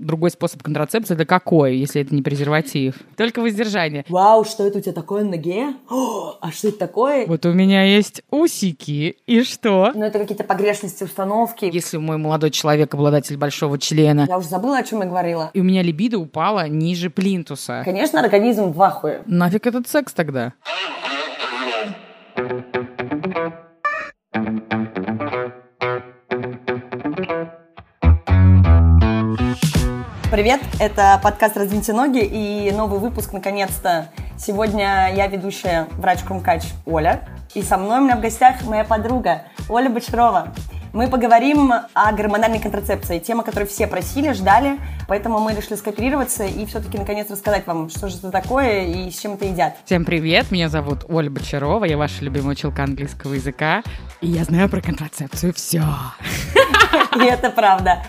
[0.00, 2.96] другой способ контрацепции, это какой, если это не презерватив?
[3.16, 4.04] Только воздержание.
[4.08, 5.74] Вау, что это у тебя такое на ноге?
[5.88, 7.26] О, а что это такое?
[7.26, 9.92] Вот у меня есть усики, и что?
[9.94, 11.70] Ну, это какие-то погрешности установки.
[11.72, 15.50] Если мой молодой человек обладатель большого члена, Я уже забыла, о чем я говорила.
[15.54, 19.22] и у меня либидо упала ниже плинтуса, Конечно, организм в ахуе.
[19.26, 20.54] нафиг этот секс тогда?
[30.40, 34.08] Привет, это подкаст «Раздвиньте ноги» и новый выпуск, наконец-то.
[34.38, 39.90] Сегодня я ведущая врач-крумкач Оля, и со мной у меня в гостях моя подруга Оля
[39.90, 40.54] Бочарова.
[40.94, 46.64] Мы поговорим о гормональной контрацепции, тема, которую все просили, ждали, поэтому мы решили скооперироваться и
[46.64, 49.76] все-таки наконец рассказать вам, что же это такое и с чем это едят.
[49.84, 53.82] Всем привет, меня зовут Оля Бочарова, я ваша любимая училка английского языка,
[54.22, 55.82] и я знаю про контрацепцию все.
[57.16, 58.02] И это правда.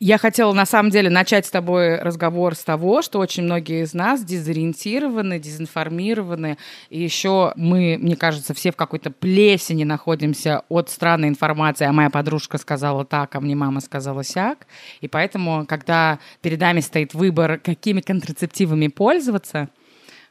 [0.00, 3.94] Я хотела, на самом деле, начать с тобой разговор с того, что очень многие из
[3.94, 6.56] нас дезориентированы, дезинформированы,
[6.88, 12.10] и еще мы, мне кажется, все в какой-то плесени находимся от странной информации, а моя
[12.10, 14.68] подружка сказала так, а мне мама сказала сяк,
[15.00, 19.68] и поэтому, когда перед нами стоит выбор, какими контрацептивами пользоваться,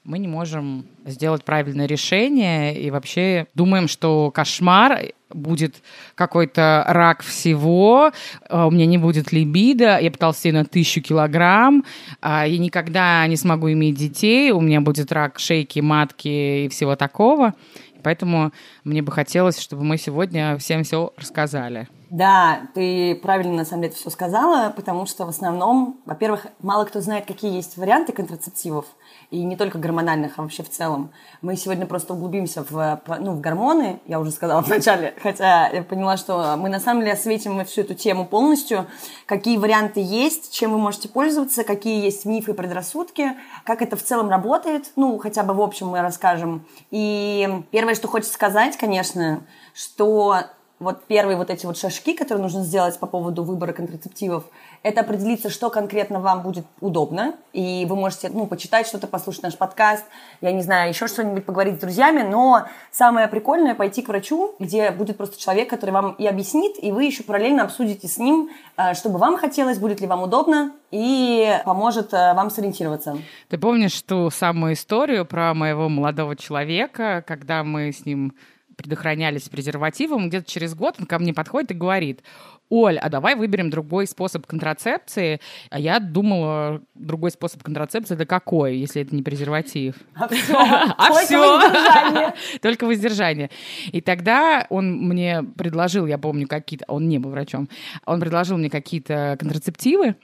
[0.08, 2.80] мы не можем сделать правильное решение.
[2.80, 5.76] И вообще думаем, что кошмар будет
[6.16, 8.12] какой-то рак всего,
[8.50, 11.84] а у меня не будет либидо, я потолстею на тысячу килограмм,
[12.22, 16.96] а я никогда не смогу иметь детей, у меня будет рак шейки, матки и всего
[16.96, 17.54] такого.
[18.02, 18.54] Поэтому
[18.86, 21.90] мне бы хотелось, чтобы мы сегодня всем все рассказали.
[22.10, 27.02] Да, ты правильно на самом деле все сказала, потому что в основном, во-первых, мало кто
[27.02, 28.86] знает, какие есть варианты контрацептивов,
[29.30, 31.12] и не только гормональных, а вообще в целом.
[31.42, 36.18] Мы сегодня просто углубимся в, ну, в гормоны, я уже сказала вначале, хотя я поняла,
[36.18, 38.88] что мы на самом деле осветим всю эту тему полностью,
[39.26, 43.34] какие варианты есть, чем вы можете пользоваться, какие есть мифы и предрассудки,
[43.66, 46.66] как это в целом работает, ну, хотя бы в общем мы расскажем.
[46.92, 49.42] И первое, что хочется сказать, конечно,
[49.74, 50.38] что
[50.80, 54.44] вот первые вот эти вот шажки, которые нужно сделать по поводу выбора контрацептивов,
[54.84, 59.58] это определиться, что конкретно вам будет удобно, и вы можете, ну, почитать что-то, послушать наш
[59.58, 60.04] подкаст,
[60.42, 64.92] я не знаю, еще что-нибудь поговорить с друзьями, но самое прикольное пойти к врачу, где
[64.92, 68.94] будет просто человек, который вам и объяснит, и вы еще параллельно обсудите с ним, э,
[68.94, 73.18] что бы вам хотелось, будет ли вам удобно, и поможет э, вам сориентироваться.
[73.50, 78.34] Ты помнишь ту самую историю про моего молодого человека, когда мы с ним
[78.78, 82.22] предохранялись презервативом, где-то через год он ко мне подходит и говорит,
[82.70, 85.40] Оль, а давай выберем другой способ контрацепции.
[85.70, 89.96] А я думала, другой способ контрацепции это какой, если это не презерватив?
[90.16, 92.34] А все, А только воздержание.
[92.62, 93.50] Только воздержание.
[93.92, 96.86] И тогда он мне предложил, я помню, какие-то...
[96.88, 97.70] Он не был врачом.
[98.06, 100.16] Он предложил мне какие-то контрацептивы.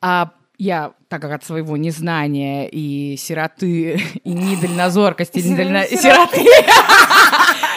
[0.00, 5.84] А я, так как от своего незнания и сироты, и недальнозоркости, Сир- недально...
[5.84, 6.44] сироты.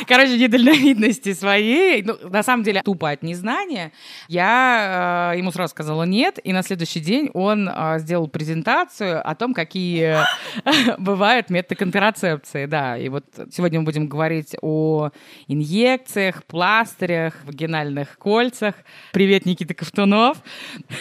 [0.09, 3.91] Короче, недальновидности своей, ну, на самом деле, тупо от незнания,
[4.27, 9.35] я э, ему сразу сказала нет, и на следующий день он э, сделал презентацию о
[9.35, 10.17] том, какие
[10.97, 15.11] бывают методы контрацепции, да, и вот сегодня мы будем говорить о
[15.47, 18.73] инъекциях, пластырях, вагинальных кольцах.
[19.13, 20.37] Привет, Никита Ковтунов.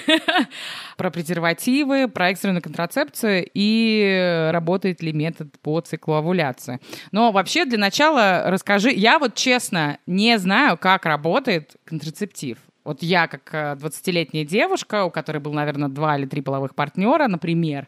[0.99, 6.81] Про презервативы, про экстренную контрацепцию и работает ли метод по циклу овуляции.
[7.13, 12.59] Но вообще для начала расскажи, я вот честно не знаю, как работает контрацептив.
[12.85, 17.29] Вот я, как э, 20-летняя девушка, у которой был, наверное, два или три половых партнера,
[17.29, 17.87] например,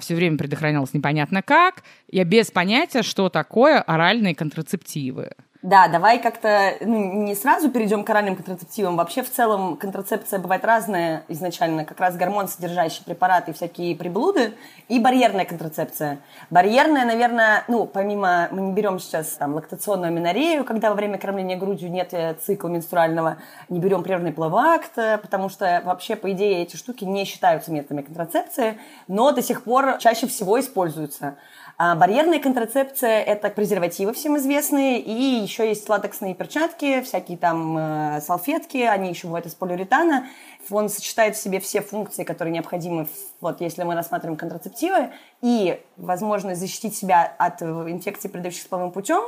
[0.00, 5.32] все время предохранялась непонятно как, я без понятия, что такое оральные контрацептивы.
[5.68, 8.96] Да, давай как-то ну, не сразу перейдем к оральным контрацептивам.
[8.96, 11.84] Вообще, в целом, контрацепция бывает разная изначально.
[11.84, 14.54] Как раз гормон, содержащий препараты всякие приблуды.
[14.88, 16.20] И барьерная контрацепция.
[16.48, 21.58] Барьерная, наверное, ну, помимо, мы не берем сейчас там лактационную аминорею, когда во время кормления
[21.58, 23.36] грудью нет э, цикла менструального,
[23.68, 27.70] не берем прервный половой акт, э, потому что вообще, по идее, эти штуки не считаются
[27.70, 31.36] методами контрацепции, но до сих пор чаще всего используются.
[31.80, 38.20] А барьерная контрацепция– это презервативы всем известные, и еще есть латексные перчатки, всякие там э,
[38.20, 40.26] салфетки, они еще бывают из полиуретана.
[40.70, 43.06] Он сочетает в себе все функции, которые необходимы,
[43.40, 45.10] вот если мы рассматриваем контрацептивы,
[45.40, 49.22] и возможность защитить себя от э, инфекций, передающихся половым путем,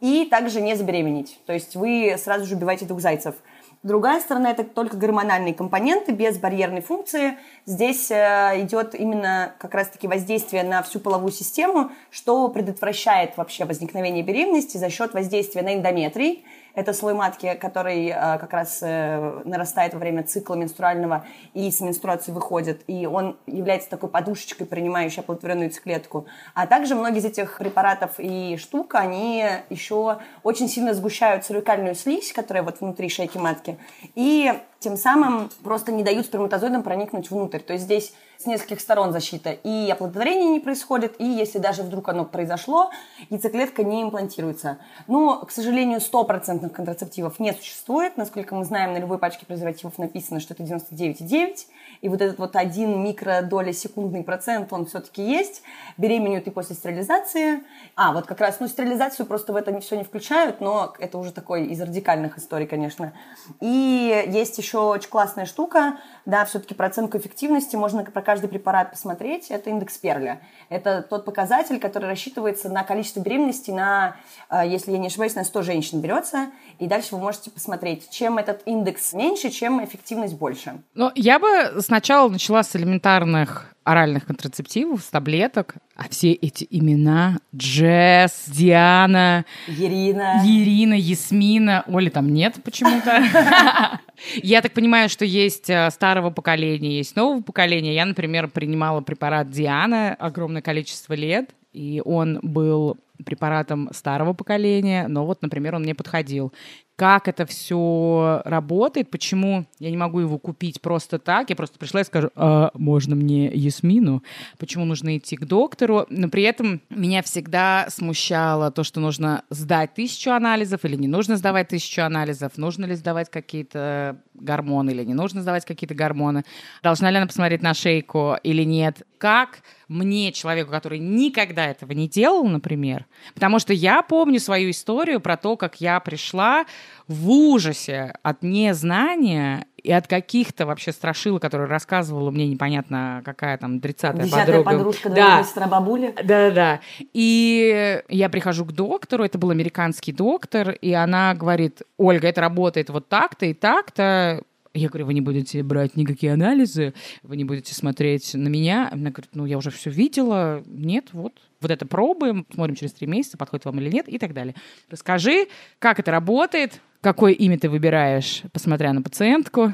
[0.00, 1.38] и также не забеременеть.
[1.44, 3.34] То есть вы сразу же убиваете двух зайцев.
[3.82, 7.38] Другая сторона– это только гормональные компоненты без барьерной функции.
[7.64, 14.22] Здесь э, идет именно как раз-таки воздействие на всю половую систему, что предотвращает вообще возникновение
[14.22, 16.44] беременности за счет воздействия на эндометрий,
[16.74, 21.24] Это слой матки, который э, как раз э, нарастает во время цикла менструального
[21.54, 22.82] и с менструации выходит.
[22.86, 26.26] И он является такой подушечкой, принимающей оплодотворенную яйцеклетку.
[26.54, 32.32] А также многие из этих препаратов и штук, они еще очень сильно сгущают цервикальную слизь,
[32.32, 33.78] которая вот внутри шейки матки.
[34.14, 37.60] И тем самым просто не дают сперматозоидам проникнуть внутрь.
[37.60, 39.52] То есть здесь с нескольких сторон защита.
[39.52, 42.90] И оплодотворение не происходит, и если даже вдруг оно произошло,
[43.28, 44.78] яйцеклетка не имплантируется.
[45.06, 48.16] Но, к сожалению, стопроцентных контрацептивов не существует.
[48.16, 51.66] Насколько мы знаем, на любой пачке презервативов написано, что это 99,9.
[52.00, 55.62] И вот этот вот один микродоля секундный процент, он все-таки есть.
[55.98, 57.62] Беременеют и после стерилизации.
[57.94, 61.32] А, вот как раз, ну, стерилизацию просто в это все не включают, но это уже
[61.32, 63.12] такой из радикальных историй, конечно.
[63.60, 65.98] И есть еще очень классная штука,
[66.30, 70.40] да, все-таки про оценку эффективности можно про каждый препарат посмотреть, это индекс Перля.
[70.68, 74.16] Это тот показатель, который рассчитывается на количество беременностей на,
[74.48, 78.38] э, если я не ошибаюсь, на 100 женщин берется, и дальше вы можете посмотреть, чем
[78.38, 80.80] этот индекс меньше, чем эффективность больше.
[80.94, 87.38] Но я бы сначала начала с элементарных оральных контрацептивов, с таблеток, а все эти имена
[87.54, 93.22] Джесс, Диана, Ирина, Ирина, Ясмина, Оли там нет почему-то.
[94.42, 97.94] Я так понимаю, что есть э, старого поколения, есть нового поколения.
[97.94, 105.26] Я, например, принимала препарат Диана огромное количество лет, и он был препаратом старого поколения, но
[105.26, 106.52] вот, например, он мне подходил
[107.00, 111.48] как это все работает, почему я не могу его купить просто так.
[111.48, 114.22] Я просто пришла и скажу, а, можно мне Ясмину?
[114.58, 116.04] Почему нужно идти к доктору?
[116.10, 121.38] Но при этом меня всегда смущало то, что нужно сдать тысячу анализов или не нужно
[121.38, 126.44] сдавать тысячу анализов, нужно ли сдавать какие-то гормоны или не нужно сдавать какие-то гормоны,
[126.82, 129.06] должна ли она посмотреть на шейку или нет.
[129.16, 135.20] Как мне, человеку, который никогда этого не делал, например, потому что я помню свою историю
[135.20, 136.64] про то, как я пришла
[137.08, 143.78] в ужасе от незнания и от каких-то вообще страшилок, которые рассказывала мне непонятно какая там
[143.78, 144.62] 30-я подруга.
[144.62, 145.42] подружка, да.
[145.42, 146.12] сестра бабуля.
[146.16, 146.80] Да-да-да.
[147.12, 152.90] И я прихожу к доктору, это был американский доктор, и она говорит, Ольга, это работает
[152.90, 154.42] вот так-то и так-то,
[154.72, 158.88] я говорю, вы не будете брать никакие анализы, вы не будете смотреть на меня.
[158.92, 160.62] Она говорит, ну, я уже все видела.
[160.66, 161.32] Нет, вот.
[161.60, 164.54] Вот это пробуем, смотрим через три месяца, подходит вам или нет, и так далее.
[164.90, 165.46] Расскажи,
[165.78, 169.72] как это работает, какое имя ты выбираешь, посмотря на пациентку.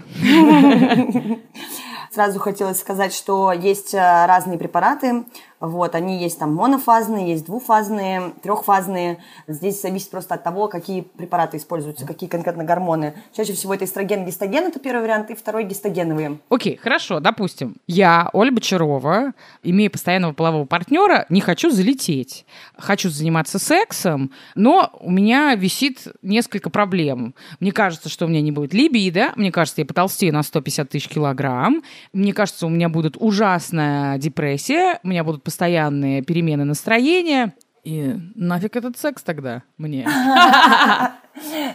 [2.13, 5.27] Сразу хотелось сказать, что есть э, разные препараты,
[5.61, 9.19] вот, они есть там монофазные, есть двуфазные, трехфазные.
[9.47, 13.15] Здесь зависит просто от того, какие препараты используются, какие конкретно гормоны.
[13.35, 16.39] Чаще всего это эстроген, гистоген, это первый вариант, и второй гистогеновые.
[16.51, 19.33] Окей, хорошо, допустим, я, Оля Бочарова,
[19.63, 22.45] имея постоянного полового партнера, не хочу залететь.
[22.77, 27.35] Хочу заниматься сексом, но у меня висит несколько проблем.
[27.61, 31.09] Мне кажется, что у меня не будет либидо, мне кажется, я потолстею на 150 тысяч
[31.09, 31.83] килограмм,
[32.13, 37.55] мне кажется, у меня будет ужасная депрессия, у меня будут постоянные перемены настроения.
[37.85, 40.09] И нафиг этот секс тогда мне?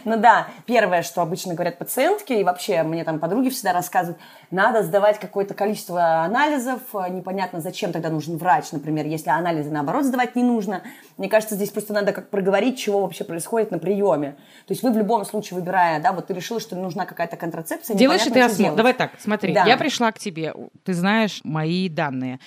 [0.04, 4.20] Ну да, первое, что обычно говорят пациентки, и вообще мне там подруги всегда рассказывают,
[4.50, 6.80] надо сдавать какое-то количество анализов,
[7.10, 10.82] непонятно, зачем тогда нужен врач, например, если анализы, наоборот, сдавать не нужно.
[11.16, 14.32] Мне кажется, здесь просто надо как проговорить, чего вообще происходит на приеме.
[14.66, 17.96] То есть вы в любом случае, выбирая, да, вот ты решила, что нужна какая-то контрацепция,
[17.96, 18.76] Делаешь ты осмотр?
[18.76, 19.64] Давай так, смотри, да.
[19.64, 20.54] я пришла к тебе,
[20.84, 22.40] ты знаешь мои данные.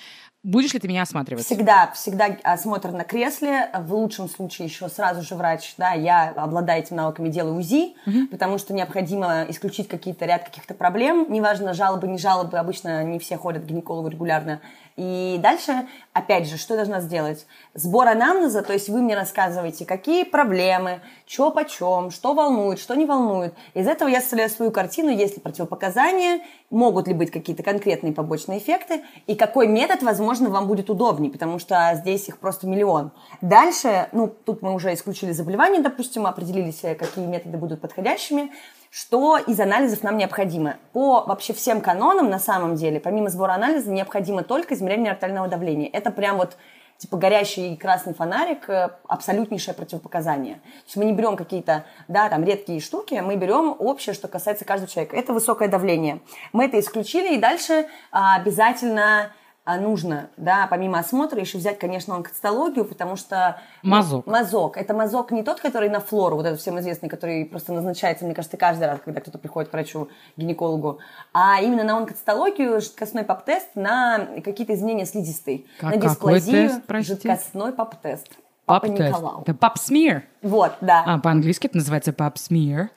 [0.46, 1.44] Будешь ли ты меня осматривать?
[1.44, 3.68] Всегда, всегда осмотр на кресле.
[3.74, 8.28] В лучшем случае еще сразу же врач, да, я обладаю этими навыками, делаю УЗИ, угу.
[8.30, 11.26] потому что необходимо исключить какие-то ряд каких-то проблем.
[11.28, 14.60] Неважно, жалобы, не жалобы, обычно не все ходят к гинекологу регулярно.
[14.96, 17.46] И дальше, опять же, что я должна сделать?
[17.74, 23.04] Сбор анамнеза, то есть вы мне рассказываете, какие проблемы, что почем, что волнует, что не
[23.04, 23.52] волнует.
[23.74, 28.58] Из этого я составляю свою картину, есть ли противопоказания, могут ли быть какие-то конкретные побочные
[28.58, 33.10] эффекты, и какой метод, возможно, вам будет удобнее, потому что здесь их просто миллион.
[33.42, 38.50] Дальше, ну, тут мы уже исключили заболевания, допустим, определились, какие методы будут подходящими
[38.90, 40.76] что из анализов нам необходимо.
[40.92, 45.90] По вообще всем канонам, на самом деле, помимо сбора анализа, необходимо только измерение артериального давления.
[45.92, 46.56] Это прям вот
[46.98, 50.54] типа горящий красный фонарик, э, абсолютнейшее противопоказание.
[50.54, 54.64] То есть мы не берем какие-то, да, там редкие штуки, мы берем общее, что касается
[54.64, 55.16] каждого человека.
[55.16, 56.20] Это высокое давление.
[56.52, 59.32] Мы это исключили, и дальше а, обязательно
[59.66, 63.60] нужно, да, помимо осмотра, еще взять, конечно, онкоцитологию, потому что...
[63.82, 64.26] Мазок.
[64.26, 64.76] Мазок.
[64.76, 68.34] Это мазок не тот, который на флору, вот этот всем известный, который просто назначается, мне
[68.34, 71.00] кажется, каждый раз, когда кто-то приходит к врачу, гинекологу,
[71.34, 75.66] а именно на онкоцитологию жидкостной пап-тест на какие-то изменения слизистой.
[75.80, 76.70] Как, на дисплазию.
[76.86, 78.28] Тест, жидкостной пап-тест.
[78.66, 79.08] Папа test.
[79.08, 79.42] Николау.
[79.42, 80.22] Это pap smear.
[80.42, 81.04] Вот, да.
[81.06, 82.88] А, по-английски это называется pap smear.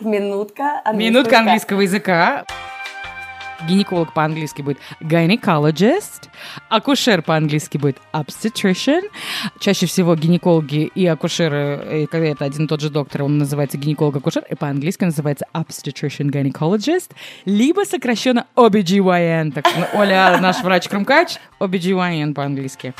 [0.00, 2.46] Минутка Минутка английского языка.
[3.68, 6.28] Гинеколог по-английски будет gynecologist,
[6.68, 9.02] акушер по-английски будет obstetrician.
[9.58, 13.78] Чаще всего гинекологи и акушеры, э, когда это один и тот же доктор, он называется
[13.78, 17.10] гинеколог-акушер, и по-английски называется obstetrician gynecologist,
[17.44, 19.52] либо сокращенно OBGYN.
[19.52, 22.94] Так, ну, Оля, наш врач-крумкач, OBGYN по-английски.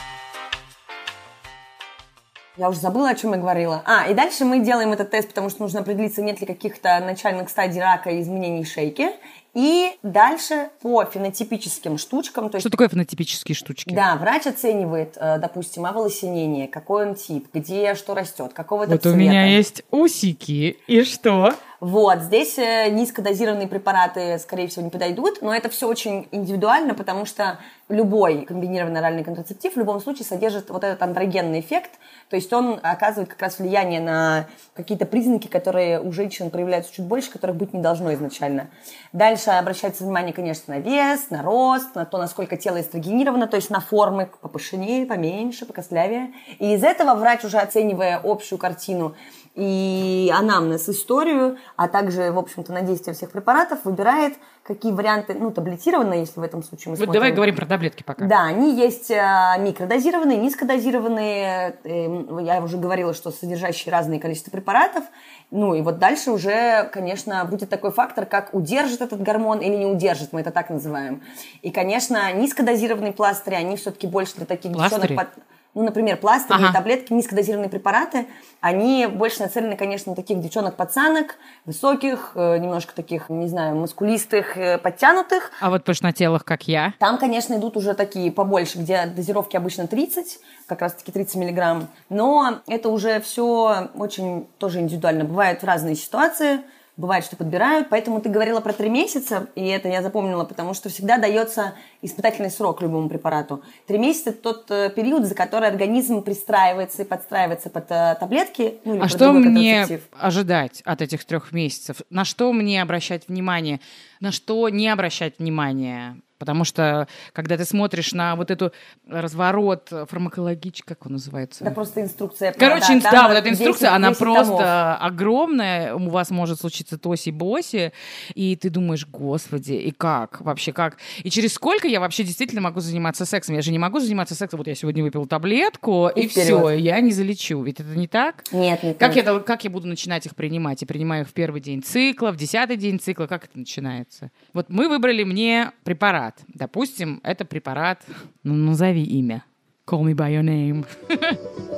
[2.56, 3.82] Я уже забыла, о чем я говорила.
[3.86, 7.48] А, и дальше мы делаем этот тест, потому что нужно определиться, нет ли каких-то начальных
[7.48, 9.10] стадий рака и изменений шейки.
[9.52, 13.92] И дальше по фенотипическим штучкам, то есть Что такое фенотипические штучки?
[13.92, 19.02] Да, врач оценивает, э, допустим, оволосенение, какой он тип, где что растет, какого это Вот
[19.02, 19.16] цвета.
[19.16, 21.52] у меня есть усики, и что?
[21.80, 27.26] Вот, здесь э, низкодозированные препараты, скорее всего, не подойдут, но это все очень индивидуально, потому
[27.26, 31.90] что любой комбинированный оральный контрацептив в любом случае содержит вот этот андрогенный эффект,
[32.30, 37.04] то есть он оказывает как раз влияние на какие-то признаки, которые у женщин проявляются чуть
[37.04, 38.70] больше, которых быть не должно изначально.
[39.12, 43.68] Дальше обращается внимание, конечно, на вес, на рост, на то, насколько тело эстрогенировано, то есть
[43.68, 46.32] на формы попышнее, поменьше, покостлявее.
[46.60, 49.16] И из этого врач, уже оценивая общую картину,
[49.60, 55.50] и анамнез, историю, а также, в общем-то, на действие всех препаратов, выбирает, какие варианты, ну,
[55.50, 57.12] таблетированные, если в этом случае мы Вот смотрим.
[57.12, 58.24] давай говорим про таблетки пока.
[58.24, 61.76] Да, они есть а, микродозированные, низкодозированные.
[61.84, 65.04] эм, Я уже говорила, что содержащие разные количество препаратов.
[65.50, 69.86] Ну и вот дальше уже, конечно, будет такой фактор, как удержит этот гормон или не
[69.86, 71.22] удержит, мы это так называем.
[71.62, 75.00] И, конечно, низкодозированные пластыри, они все-таки больше для таких Пластыри?
[75.08, 76.78] девчонок под- ну, например, пластырные Ага.
[76.78, 78.26] таблетки, низкодозированные препараты,
[78.60, 84.78] они больше нацелены, конечно, на таких девчонок-пацанок, высоких, э, немножко таких, не знаю, мускулистых, э,
[84.78, 89.86] подтянутых, А вот пышнотелых, как я, там, конечно, идут уже такие побольше, где дозировки обычно
[89.86, 91.88] 30, как раз-таки 30 миллиграмм.
[92.08, 95.24] Но это уже все очень тоже индивидуально.
[95.24, 96.60] Бывает в разные ситуации,
[97.00, 97.88] бывает, что подбирают.
[97.88, 102.50] Поэтому ты говорила про три месяца, и это я запомнила, потому что всегда дается испытательный
[102.50, 103.62] срок любому препарату.
[103.86, 108.74] Три месяца– это тот э, период, за который организм пристраивается и подстраивается под э, таблетки.
[108.84, 112.02] Ну, А под что мне ожидать от этих трех месяцев?
[112.10, 113.80] На что мне обращать внимание?
[114.20, 116.20] На что не обращать внимание?
[116.40, 118.72] Потому что, когда ты смотришь на вот эту
[119.06, 121.62] разворот фармакологич, как он называется?
[121.64, 122.52] Это просто инструкция.
[122.58, 124.96] Короче, инс- там да, вот эта 10 инструкция, она 10 просто томов.
[125.00, 125.94] огромная.
[125.94, 127.92] У вас может случиться тоси-боси,
[128.34, 130.40] и ты думаешь, господи, и как?
[130.40, 130.96] Вообще как?
[131.22, 133.54] И через сколько я вообще действительно могу заниматься сексом?
[133.54, 137.00] Я же не могу заниматься сексом, вот я сегодня выпила таблетку, и, И все, я
[137.00, 137.60] не залечу.
[137.62, 138.44] Ведь это не так?
[138.50, 139.26] Нет, нет, Как нет.
[139.26, 140.80] я, как я буду начинать их принимать?
[140.80, 143.26] Я принимаю их в первый день цикла, в десятый день цикла.
[143.26, 144.30] Как это начинается?
[144.54, 146.29] Вот мы выбрали мне препарат.
[146.48, 148.04] Допустим, это препарат...
[148.44, 149.44] Ну, назови имя.
[149.86, 150.86] Call me by your name.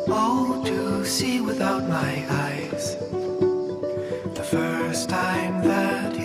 [0.07, 2.97] Oh, to see without my eyes.
[4.35, 6.22] The first time that.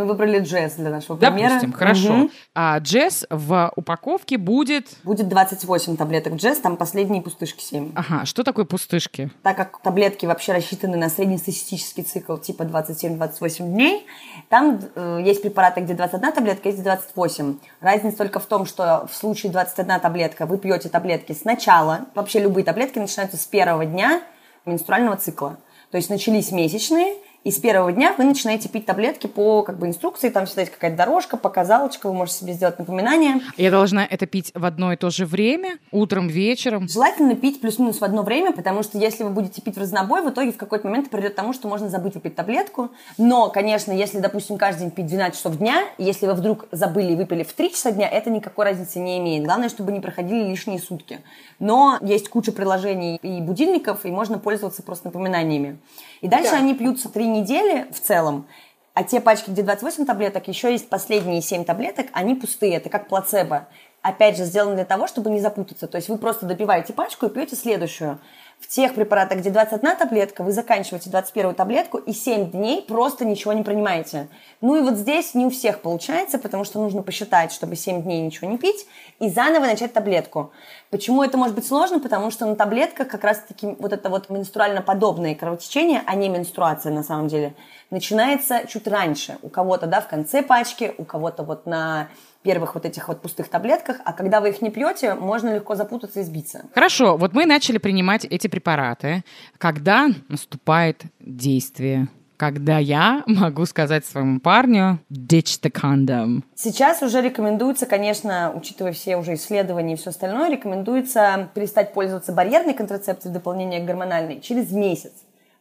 [0.00, 1.48] Мы выбрали джесс для нашего примера.
[1.48, 2.12] Допустим, хорошо.
[2.14, 2.30] Мгм.
[2.54, 4.86] А джесс в упаковке будет...
[5.04, 7.92] Будет 28 таблеток джесс, там последние пустышки 7.
[7.94, 9.30] Ага, что такое пустышки?
[9.42, 14.06] Так как таблетки вообще рассчитаны на среднестатистический цикл типа 27-28 дней,
[14.48, 17.58] там э, есть препараты, где 21 таблетка, есть 28.
[17.82, 22.64] Разница только в том, что в случае 21 таблетка вы пьете таблетки сначала, вообще любые
[22.64, 24.22] таблетки начинаются с первого дня
[24.64, 25.58] менструального цикла.
[25.90, 29.86] То есть начались месячные, и с первого дня вы начинаете пить таблетки по как бы,
[29.86, 33.40] инструкции, там всегда есть какая-то дорожка, показалочка, вы можете себе сделать напоминание.
[33.56, 35.78] Я должна это пить в одно и то же время?
[35.90, 36.88] Утром, вечером?
[36.88, 40.30] Желательно пить плюс-минус в одно время, потому что если вы будете пить в разнобой, в
[40.30, 42.90] итоге в какой-то момент придет к тому, что можно забыть выпить таблетку.
[43.16, 47.16] Но, конечно, если, допустим, каждый день пить 12 часов дня, если вы вдруг забыли и
[47.16, 49.44] выпили в 3 часа дня, это никакой разницы не имеет.
[49.44, 51.20] Главное, чтобы не проходили лишние сутки.
[51.58, 55.78] Но есть куча приложений и будильников, и можно пользоваться просто напоминаниями.
[56.20, 58.46] И дальше они пьются 3 недели в целом.
[58.92, 63.08] А те пачки, где 28 таблеток, еще есть последние 7 таблеток, они пустые, это как
[63.08, 63.68] плацебо.
[64.02, 65.86] Опять же, сделано для того, чтобы не запутаться.
[65.86, 68.18] То есть вы просто допиваете пачку и пьете следующую.
[68.60, 73.54] В тех препаратах, где 21 таблетка, вы заканчиваете 21 таблетку и 7 дней просто ничего
[73.54, 74.28] не принимаете.
[74.60, 78.20] Ну и вот здесь не у всех получается, потому что нужно посчитать, чтобы 7 дней
[78.20, 78.86] ничего не пить,
[79.18, 80.52] и заново начать таблетку.
[80.90, 82.00] Почему это может быть сложно?
[82.00, 87.02] Потому что на таблетках как раз-таки вот это вот менструально-подобное кровотечение, а не менструация на
[87.02, 87.54] самом деле,
[87.90, 89.38] начинается чуть раньше.
[89.42, 92.08] У кого-то, да, в конце пачки, у кого-то вот на
[92.42, 96.20] первых вот этих вот пустых таблетках, а когда вы их не пьете, можно легко запутаться
[96.20, 96.64] и сбиться.
[96.74, 99.24] Хорошо, вот мы начали принимать эти препараты.
[99.58, 102.08] Когда наступает действие
[102.40, 106.42] когда я могу сказать своему парню «ditch the condom».
[106.54, 112.72] Сейчас уже рекомендуется, конечно, учитывая все уже исследования и все остальное, рекомендуется перестать пользоваться барьерной
[112.72, 115.12] контрацепцией в дополнение к гормональной через месяц,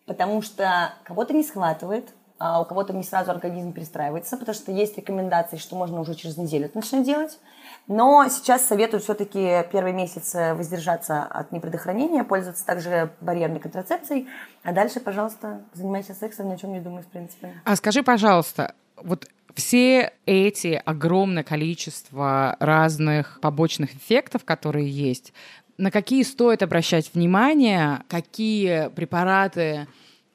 [0.06, 2.06] потому что кого-то не схватывает,
[2.40, 6.66] у кого-то не сразу организм перестраивается, потому что есть рекомендации, что можно уже через неделю
[6.66, 7.40] это начинать делать.
[7.88, 14.28] Но сейчас советую все-таки первый месяц воздержаться от непредохранения, пользоваться также барьерной контрацепцией,
[14.64, 17.54] а дальше, пожалуйста, занимайся сексом, ни о чем не думай, в принципе.
[17.66, 25.34] А скажи, пожалуйста, вот все эти огромное количество разных побочных эффектов, которые есть,
[25.78, 29.88] на какие стоит обращать внимание, какие препараты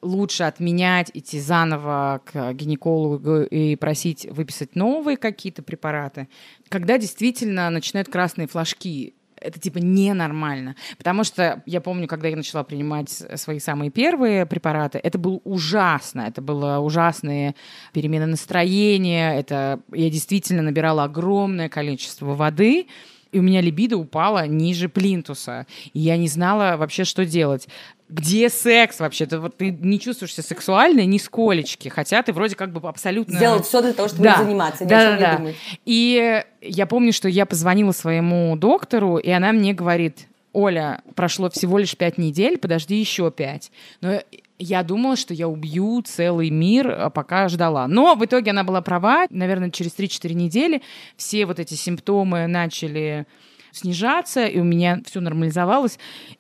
[0.05, 6.29] лучше отменять, идти заново к гинекологу и просить выписать новые какие-то препараты,
[6.69, 10.75] когда действительно начинают красные флажки это типа ненормально.
[10.97, 16.23] Потому что я помню, когда я начала принимать свои самые первые препараты, это было ужасно.
[16.23, 17.55] Это было ужасные
[17.93, 19.39] перемены настроения.
[19.39, 22.87] Это я действительно набирала огромное количество воды
[23.35, 27.69] и у меня либидо упало ниже плинтуса, и я не знала вообще, что делать.
[28.15, 29.27] Где секс вообще?
[29.27, 33.37] Ты, вот, ты не чувствуешь себя сексуальной нисколечки, хотя ты вроде как бы абсолютно...
[33.37, 34.37] Сделать все для того, чтобы да.
[34.39, 35.37] заниматься, да, да, да.
[35.39, 35.57] думать.
[35.85, 41.77] И я помню, что я позвонила своему доктору, и она мне говорит, Оля, прошло всего
[41.79, 43.73] лишь пять недель, подожди еще пять.
[44.01, 44.21] Но
[44.61, 47.89] я думала, что я убью целый мир, а пока ждала.
[47.89, 49.27] Но в итоге она была права.
[49.31, 50.83] Наверное, через 3-4 недели
[51.17, 53.27] все вот эти симптомы начали
[53.75, 55.99] снижаться, и у меня все нормализовалось,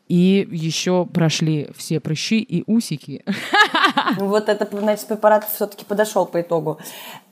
[0.08, 3.24] и еще прошли все прыщи и усики.
[4.18, 6.78] Ну, вот этот, значит, препарат все-таки подошел по итогу.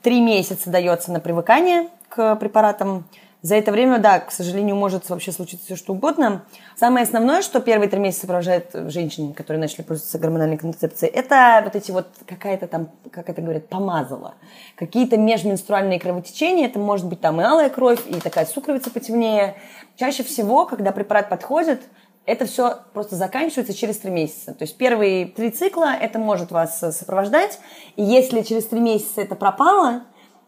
[0.01, 3.05] Три месяца дается на привыкание к препаратам.
[3.43, 6.45] За это время, да, к сожалению, может вообще случиться все что угодно.
[6.77, 11.75] Самое основное, что первые три месяца сопровождает женщин, которые начали пользоваться гормональной контрацепцией, это вот
[11.75, 14.35] эти вот какая-то там, как это говорят, помазала.
[14.77, 19.55] Какие-то межменструальные кровотечения, это может быть там и алая кровь, и такая сукровица потемнее.
[19.97, 21.81] Чаще всего, когда препарат подходит,
[22.25, 24.53] это все просто заканчивается через три месяца.
[24.53, 27.59] То есть первые три цикла это может вас сопровождать.
[27.97, 30.03] И если через три месяца это пропало,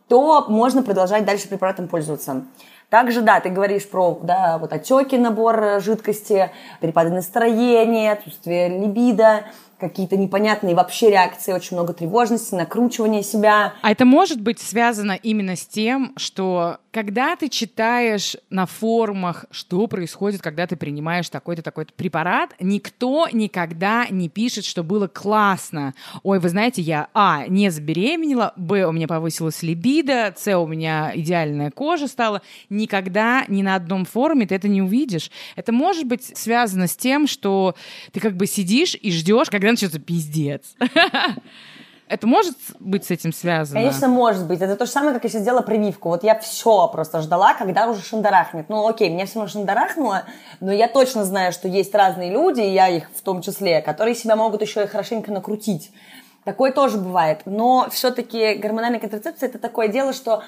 [0.08, 2.46] то можно продолжать дальше препаратом пользоваться.
[2.89, 9.45] Также, да, ты говоришь про да, вот отеки, набор жидкости, перепады настроения, отсутствие либидо,
[9.80, 13.74] какие-то непонятные вообще реакции, очень много тревожности, накручивания себя.
[13.82, 19.86] А это может быть связано именно с тем, что когда ты читаешь на форумах, что
[19.88, 25.94] происходит, когда ты принимаешь такой-то такой-то препарат, никто никогда не пишет, что было классно.
[26.24, 31.12] Ой, вы знаете, я а не забеременела, б у меня повысилась либидо, с у меня
[31.14, 32.42] идеальная кожа стала.
[32.70, 35.32] Никогда ни на одном форуме ты это не увидишь.
[35.58, 37.76] Это может быть связано с тем, что
[38.14, 40.75] ты как бы сидишь и ждешь, когда начнется пиздец.
[42.08, 43.80] Это может быть с этим связано?
[43.80, 44.62] Конечно, может быть.
[44.62, 46.10] Это то же самое, как я сделала прививку.
[46.10, 48.69] Вот я все просто ждала, когда уже шандарахнет.
[48.69, 50.23] Ну, окей, меня все равно шандарахнуло,
[50.60, 54.13] но я точно знаю, что есть разные люди, и я их в том числе, которые
[54.13, 55.91] себя могут еще и хорошенько накрутить.
[56.43, 57.41] Такое тоже бывает.
[57.45, 60.43] Но все-таки гормональная контрацепция– это такое дело, что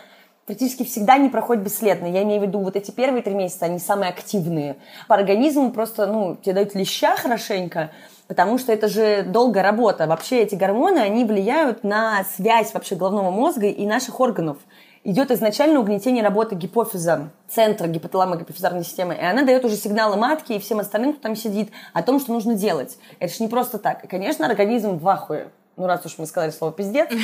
[0.45, 2.06] практически всегда не проходит бесследно.
[2.06, 4.77] Я имею в виду, вот эти первые три месяца, они самые активные.
[5.08, 7.89] По организму просто, ну, тебе дают леща хорошенько,
[8.28, 10.08] потому что это же долгая работа.
[10.08, 14.58] Вообще эти гормоны, они влияют на связь вообще головного мозга и наших органов.
[15.04, 20.60] Идет изначально угнетение работы гипофиза, центра гипоталамо-гипофизарной системы, и она дает уже сигналы матке и
[20.60, 22.98] всем остальным, кто там сидит, о том, что нужно делать.
[23.20, 24.04] Это же не просто так.
[24.04, 27.08] И, конечно, организм в ахуе ну, раз уж мы сказали слово «пиздец».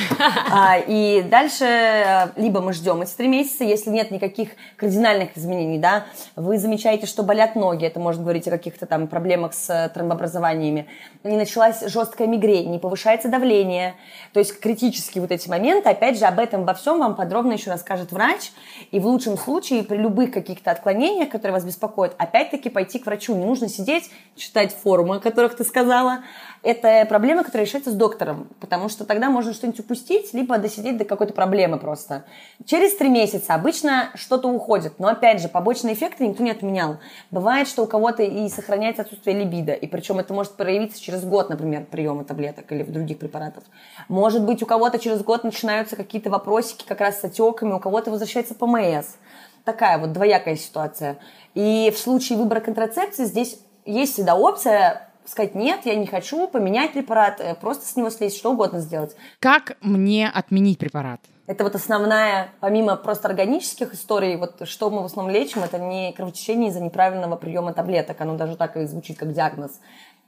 [0.50, 5.78] А, и дальше э, либо мы ждем эти три месяца, если нет никаких кардинальных изменений,
[5.78, 6.04] да,
[6.36, 10.86] вы замечаете, что болят ноги, это может говорить о каких-то там проблемах с э, тромбообразованиями,
[11.24, 13.96] не началась жесткая мигрень, не повышается давление,
[14.32, 17.70] то есть критические вот эти моменты, опять же, об этом во всем вам подробно еще
[17.70, 18.52] расскажет врач,
[18.92, 23.34] и в лучшем случае при любых каких-то отклонениях, которые вас беспокоят, опять-таки пойти к врачу,
[23.34, 26.20] не нужно сидеть, читать форумы, о которых ты сказала,
[26.62, 31.04] это проблема, которая решается с доктором, потому что тогда можно что-нибудь упустить, либо досидеть до
[31.04, 32.24] какой-то проблемы просто.
[32.64, 36.98] Через три месяца обычно что-то уходит, но опять же, побочные эффекты никто не отменял.
[37.30, 41.50] Бывает, что у кого-то и сохраняется отсутствие либидо, и причем это может проявиться через год,
[41.50, 43.64] например, приема таблеток или других препаратов.
[44.08, 48.10] Может быть, у кого-то через год начинаются какие-то вопросики как раз с отеками, у кого-то
[48.10, 49.16] возвращается ПМС.
[49.64, 51.18] Такая вот двоякая ситуация.
[51.54, 56.92] И в случае выбора контрацепции здесь есть всегда опция сказать, нет, я не хочу, поменять
[56.92, 59.16] препарат, э, просто с него слезть, что угодно сделать.
[59.40, 61.20] Как мне отменить препарат?
[61.46, 66.12] Это вот основная, помимо просто органических историй, вот что мы в основном лечим, это не
[66.12, 69.78] кровотечение из-за неправильного приема таблеток, оно даже так и звучит как диагноз.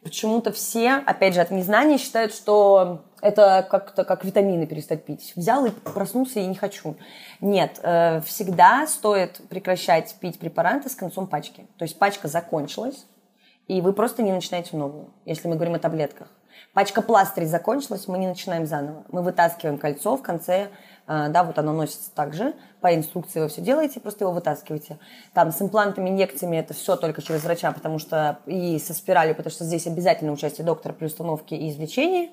[0.02, 5.32] Почему-то все, опять же, от незнания считают, что это как-то как витамины перестать пить.
[5.35, 6.96] Взял и проснулся и не хочу.
[7.40, 11.66] Нет, э, всегда стоит прекращать пить препараты с концом пачки.
[11.78, 13.06] То есть пачка закончилась,
[13.68, 16.29] и вы просто не начинаете новую, если мы говорим о таблетках.
[16.72, 19.05] Пачка пластырей закончилась, мы не начинаем заново.
[19.11, 20.68] Мы вытаскиваем кольцо в конце,
[21.07, 24.98] э, да, вот оно носится также, по инструкции вы все делаете, просто его вытаскиваете.
[25.33, 29.50] Там с имплантами, инъекциями это все только через врача, потому что и со спиралью, потому
[29.50, 32.31] что здесь обязательно участие доктора при установке и извлечении.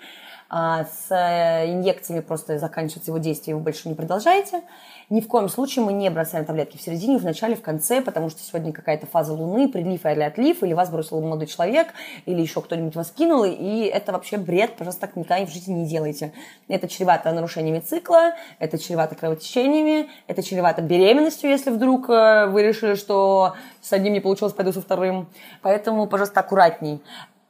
[0.55, 4.61] А с э, инъекциями просто заканчивается его действие, вы больше не продолжаете.
[5.09, 8.29] Ни в коем случае мы не бросаем таблетки в середине, в начале, в конце, потому
[8.29, 11.87] что сегодня какая-то фаза Луны, прилив или отлив, или вас бросил молодой человек,
[12.27, 15.87] или еще кто-нибудь вас кинул, и это вообще бред, пожалуйста, так никогда в жизни не
[15.87, 16.33] делайте.
[16.67, 22.93] Это чревато нарушениями цикла, это чревато кровотечениями, это чревато беременностью, если вдруг э, вы решили,
[22.93, 25.27] что с одним не получилось, пойду со вторым.
[25.63, 27.01] Поэтому, пожалуйста, аккуратней.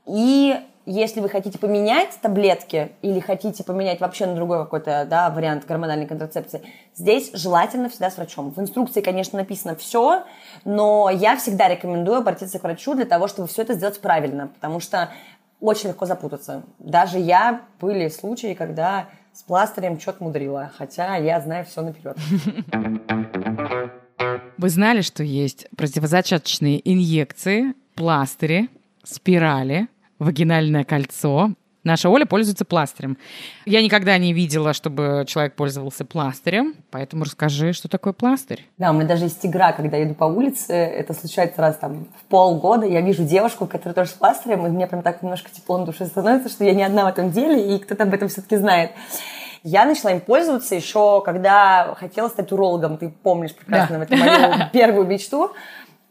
[0.05, 5.65] И если вы хотите поменять таблетки или хотите поменять вообще на другой какой-то да, вариант
[5.65, 6.61] гормональной контрацепции,
[6.95, 8.51] здесь желательно всегда с врачом.
[8.51, 10.23] В инструкции, конечно, написано все,
[10.65, 14.79] но я всегда рекомендую обратиться к врачу для того, чтобы все это сделать правильно, потому
[14.79, 15.09] что
[15.61, 16.63] очень легко запутаться.
[16.79, 22.17] Даже я были случаи, когда с пластырем что-то мудрила, хотя я знаю все наперед.
[24.57, 28.69] Вы знали, что есть противозачаточные инъекции, пластыри,
[29.03, 29.87] спирали,
[30.23, 31.51] вагинальное кольцо.
[31.83, 33.17] Наша Оля пользуется пластырем.
[33.65, 38.65] Я никогда не видела, чтобы человек пользовался пластырем, поэтому расскажи, что такое пластырь.
[38.77, 42.07] Да, у меня даже есть игра, когда я иду по улице, это случается раз там
[42.21, 45.77] в полгода, я вижу девушку, которая тоже с пластырем, и мне прям так немножко тепло
[45.77, 48.55] на душе становится, что я не одна в этом деле, и кто-то об этом все-таки
[48.55, 48.91] знает.
[49.65, 52.97] Я начала им пользоваться еще, когда хотела стать урологом.
[52.97, 54.03] Ты помнишь прекрасно да.
[54.03, 55.53] это мою первую мечту.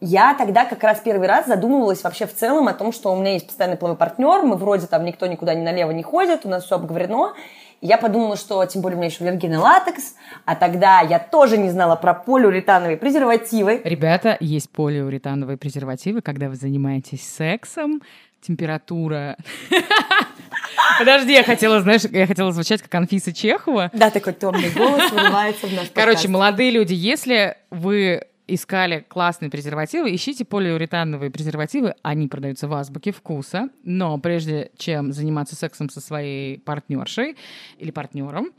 [0.05, 3.35] Я тогда как раз первый раз задумывалась вообще в целом о том, что у меня
[3.35, 6.65] есть постоянный половой партнер, мы вроде там никто никуда ни налево не ходит, у нас
[6.65, 7.31] все обговорено.
[7.79, 11.57] И я подумала, что тем более у меня еще аллергия латекс, а тогда я тоже
[11.57, 13.79] не знала про полиуретановые презервативы.
[13.85, 18.01] Ребята, есть полиуретановые презервативы, когда вы занимаетесь сексом,
[18.41, 19.37] температура...
[20.99, 23.89] Подожди, я хотела, знаешь, я хотела звучать как Анфиса Чехова.
[23.93, 30.13] Да, такой томный голос вырывается в наш Короче, молодые люди, если вы искали классные презервативы,
[30.13, 31.95] ищите полиуретановые презервативы.
[32.01, 33.69] Они продаются в азбуке вкуса.
[33.83, 37.37] Но прежде чем заниматься сексом со своей партнершей
[37.77, 38.51] или партнером,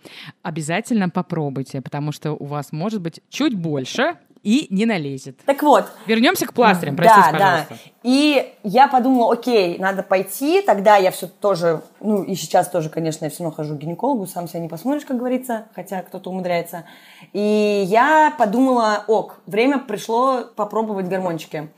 [0.43, 5.39] обязательно попробуйте, потому что у вас может быть чуть больше и не налезет.
[5.47, 5.87] Так вот.
[6.07, 7.67] Вернемся к пластырям, простите, да, пожалуйста.
[7.71, 7.77] Да.
[8.03, 10.61] И я подумала, окей, надо пойти.
[10.61, 14.27] Тогда я все тоже, ну и сейчас тоже, конечно, я все равно хожу к гинекологу,
[14.27, 16.85] сам себя не посмотришь, как говорится, хотя кто-то умудряется.
[17.33, 21.71] И я подумала, ок, время пришло попробовать гормончики.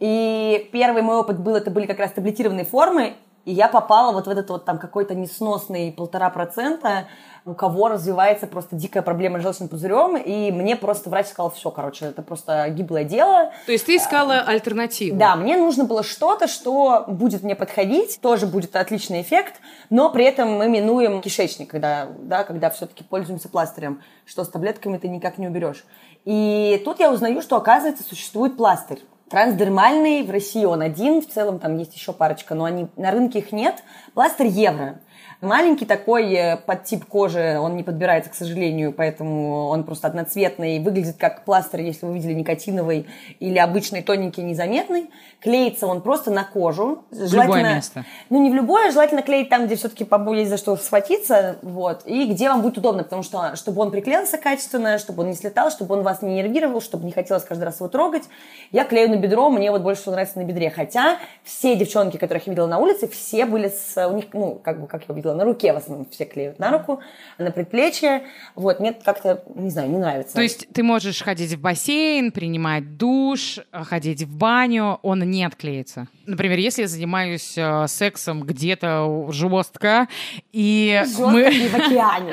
[0.00, 3.14] И первый мой опыт был, это были как раз таблетированные формы,
[3.48, 7.06] и я попала вот в этот вот там какой-то несносный полтора процента
[7.46, 11.70] у кого развивается просто дикая проблема с желчным пузырем, и мне просто врач сказал, все,
[11.70, 13.52] короче, это просто гиблое дело.
[13.64, 15.18] То есть ты искала альтернативу?
[15.18, 19.54] Да, мне нужно было что-то, что будет мне подходить, тоже будет отличный эффект,
[19.88, 24.98] но при этом мы минуем кишечник, когда, да, когда все-таки пользуемся пластырем, что с таблетками
[24.98, 25.86] ты никак не уберешь.
[26.26, 29.00] И тут я узнаю, что, оказывается, существует пластырь.
[29.30, 33.40] Трансдермальный, в России он один, в целом там есть еще парочка, но они, на рынке
[33.40, 33.82] их нет.
[34.14, 35.00] Пластырь евро.
[35.40, 40.80] Маленький такой э, под тип кожи, он не подбирается, к сожалению, поэтому он просто одноцветный,
[40.80, 43.06] выглядит как пластырь, если вы видели никотиновый
[43.38, 45.10] или обычный тоненький незаметный.
[45.40, 47.04] Клеится он просто на кожу.
[47.12, 48.04] В любое место.
[48.30, 52.26] Ну, не в любое, желательно клеить там, где все-таки есть за что схватиться, вот, и
[52.26, 55.94] где вам будет удобно, потому что, чтобы он приклеился качественно, чтобы он не слетал, чтобы
[55.94, 58.24] он вас не нервировал, чтобы не хотелось каждый раз его трогать.
[58.72, 62.48] Я клею на бедро, мне вот больше всего нравится на бедре, хотя все девчонки, которых
[62.48, 65.27] я видела на улице, все были с, у них, ну, как бы, как я увидела,
[65.28, 67.00] видела, на руке в основном все клеют, на руку,
[67.38, 68.22] на предплечье.
[68.54, 70.34] Вот, мне как-то, не знаю, не нравится.
[70.34, 76.08] То есть ты можешь ходить в бассейн, принимать душ, ходить в баню, он не отклеится?
[76.26, 80.08] Например, если я занимаюсь э, сексом где-то жестко,
[80.52, 81.42] и жестко мы...
[81.44, 82.32] не в океане.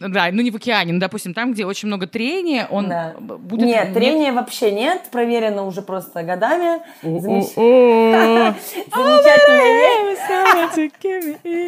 [0.14, 3.66] Да, ну не в океане, ну, допустим, там, где очень много трения, он будет...
[3.66, 6.80] Нет, трения вообще нет, проверено уже просто годами.
[7.02, 8.54] Замечательная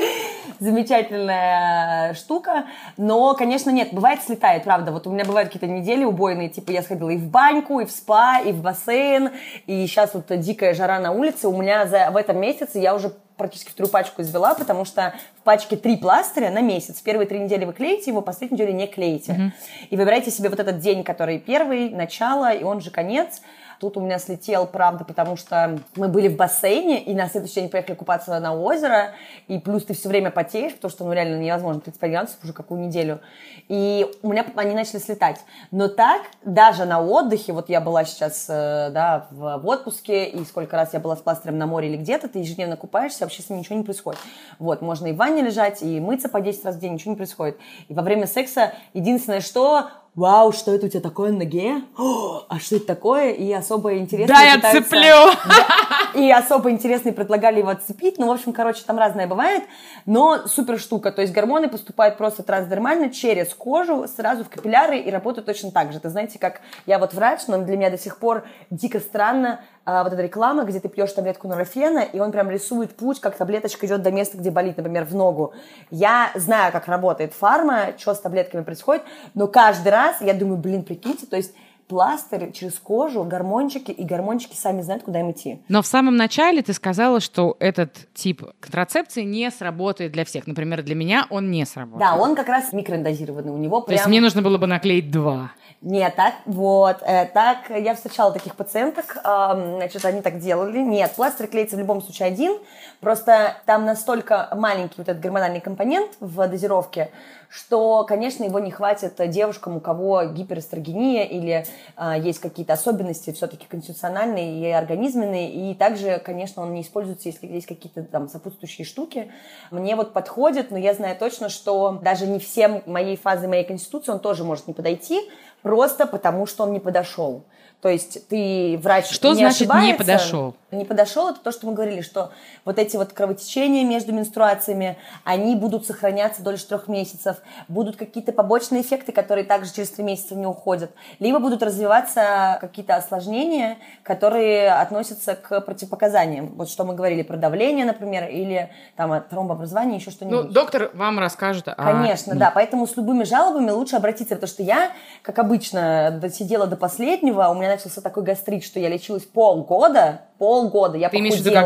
[0.60, 2.66] замечательная штука.
[2.96, 4.92] Но, конечно, нет, бывает слетает, правда.
[4.92, 7.90] Вот у меня бывают какие-то недели убойные, типа я сходила и в баньку, и в
[7.90, 9.30] спа, и в бассейн,
[9.66, 11.48] и сейчас вот дикая жара на улице.
[11.48, 15.42] У меня за, в этом месяце я уже практически вторую пачку извела, потому что в
[15.42, 17.00] пачке три пластыря на месяц.
[17.00, 19.32] Первые три недели вы клеите его, последнюю неделю не клеите.
[19.32, 19.50] Mm-hmm.
[19.90, 23.42] И выбирайте себе вот этот день, который первый, начало, и он же конец.
[23.80, 27.68] Тут у меня слетел, правда, потому что мы были в бассейне, и на следующий день
[27.68, 29.14] поехали купаться на озеро,
[29.48, 32.80] и плюс ты все время потеешь, потому что, ну, реально невозможно 35 градусов уже какую
[32.80, 33.20] неделю.
[33.68, 35.40] И у меня они начали слетать.
[35.70, 40.44] Но так, даже на отдыхе, вот я была сейчас, э, да, в, в отпуске, и
[40.44, 43.50] сколько раз я была с пластырем на море или где-то, ты ежедневно купаешься, вообще с
[43.50, 44.20] ним ничего не происходит.
[44.58, 47.16] Вот, можно и в ванне лежать, и мыться по 10 раз в день, ничего не
[47.16, 47.58] происходит.
[47.88, 51.82] И во время секса единственное, что вау, что это у тебя такое на ноге?
[51.96, 53.32] О, а что это такое?
[53.32, 55.30] И особо интересно Да, я пытаются- цеплю!
[55.46, 58.18] Да, и особо интересно предлагали его отцепить.
[58.18, 59.64] Ну, в общем, короче, там разное бывает.
[60.06, 61.12] Но супер штука.
[61.12, 65.92] То есть гормоны поступают просто трансдермально через кожу, сразу в капилляры и работают точно так
[65.92, 65.98] же.
[65.98, 70.02] Это знаете, как я вот врач, но для меня до сих пор дико странно а,
[70.02, 73.86] вот эта реклама, где ты пьешь таблетку нурофена, и он прям рисует путь, как таблеточка
[73.86, 75.52] идет до места, где болит, например, в ногу.
[75.90, 79.02] Я знаю, как работает фарма, что с таблетками происходит,
[79.34, 81.52] но каждый раз я думаю, блин, прикиньте, то есть
[81.88, 85.60] пластырь через кожу, гормончики, и гормончики сами знают, куда им идти.
[85.68, 90.46] Но в самом начале ты сказала, что этот тип контрацепции не сработает для всех.
[90.46, 92.00] Например, для меня он не сработает.
[92.00, 94.10] Да, он как раз микроиндозированный, у него То есть прям...
[94.10, 95.52] мне нужно было бы наклеить два.
[95.82, 100.78] Нет, так, вот, э, так, я встречала таких пациенток, эм, значит, они так делали.
[100.78, 102.58] Нет, пластырь клеится в любом случае один,
[103.00, 107.10] просто там настолько маленький вот этот гормональный компонент в дозировке,
[107.48, 113.66] что, конечно, его не хватит девушкам, у кого гиперэстрогения или э, есть какие-то особенности все-таки
[113.66, 119.30] конституциональные и организменные, и также, конечно, он не используется, если есть какие-то там сопутствующие штуки.
[119.70, 124.12] Мне вот подходит, но я знаю точно, что даже не всем моей фазы моей конституции
[124.12, 125.20] он тоже может не подойти,
[125.62, 127.44] просто потому что он не подошел.
[127.82, 129.98] То есть ты врач Что не значит не ошибается.
[129.98, 130.54] подошел?
[130.72, 132.32] Не подошел, это то, что мы говорили, что
[132.64, 137.36] вот эти вот кровотечения между менструациями, они будут сохраняться дольше трех месяцев,
[137.68, 142.96] будут какие-то побочные эффекты, которые также через три месяца не уходят, либо будут развиваться какие-то
[142.96, 146.48] осложнения, которые относятся к противопоказаниям.
[146.56, 150.52] Вот что мы говорили про давление, например, или там от тромбообразования, еще Ну, что-нибудь.
[150.52, 151.68] доктор вам расскажет.
[151.68, 152.50] а- Конечно, да.
[152.50, 154.90] Поэтому с любыми жалобами лучше обратиться, потому что я,
[155.22, 157.48] как обычно, досидела до последнего.
[157.48, 160.22] У меня начался такой гастрит, что я лечилась полгода.
[160.38, 160.96] Полгода.
[160.98, 161.60] Я Ты похудела,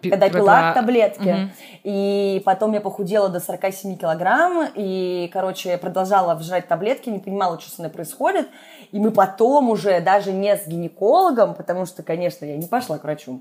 [0.00, 1.28] пи- когда когда- пила таблетки.
[1.28, 1.50] Мгм.
[1.84, 4.68] И потом я похудела до 47 килограмм.
[4.74, 8.48] И, короче, продолжала жрать таблетки, не понимала, что со мной происходит.
[8.92, 13.04] И мы потом уже, даже не с гинекологом, потому что, конечно, я не пошла к
[13.04, 13.40] врачу.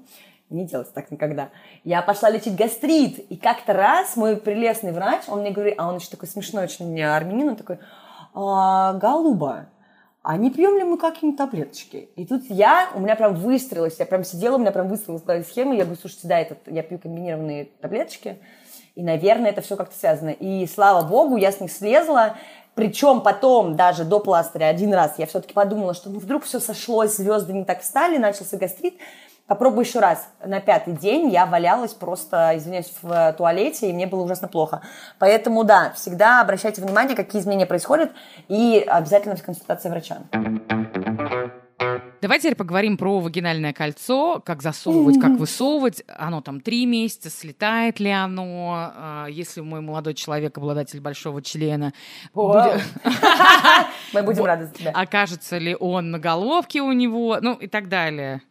[0.50, 1.50] Не делать так никогда.
[1.84, 3.20] Я пошла лечить гастрит.
[3.32, 7.02] И как-то раз мой прелестный врач, он мне говорит, а он еще такой смешной очень
[7.04, 7.80] армянин, он такой,
[8.34, 9.66] «А, Голуба,
[10.22, 12.10] а не пьем ли мы какие-нибудь таблеточки?
[12.16, 15.44] И тут я, у меня прям выстроилась, я прям сидела, у меня прям выстроилась такая
[15.44, 18.40] схема, я говорю, слушайте, да, этот, я пью комбинированные таблеточки,
[18.96, 20.32] и, наверное, это все как-то связано.
[20.32, 22.36] И, слава богу, я с них слезла,
[22.76, 27.16] причем потом, даже до пластыря, один раз я все-таки подумала, что ну вдруг все сошлось,
[27.16, 28.96] звезды не так встали, начался гастрит,
[29.50, 30.30] Попробуй еще раз.
[30.46, 34.84] На пятый день я валялась просто, извиняюсь, в туалете, и мне было ужасно плохо.
[35.18, 38.12] Поэтому, да, всегда обращайте внимание, какие изменения происходят,
[38.48, 40.18] и обязательно с консультацией врача.
[42.22, 46.04] Давайте теперь поговорим про вагинальное кольцо, как засовывать, как высовывать.
[46.08, 51.92] Оно там три месяца, слетает ли оно, а, если мой молодой человек обладатель большого члена,
[54.14, 54.92] Мы будем рады за тебя.
[54.92, 58.42] окажется ли он на головке у него, ну и так далее.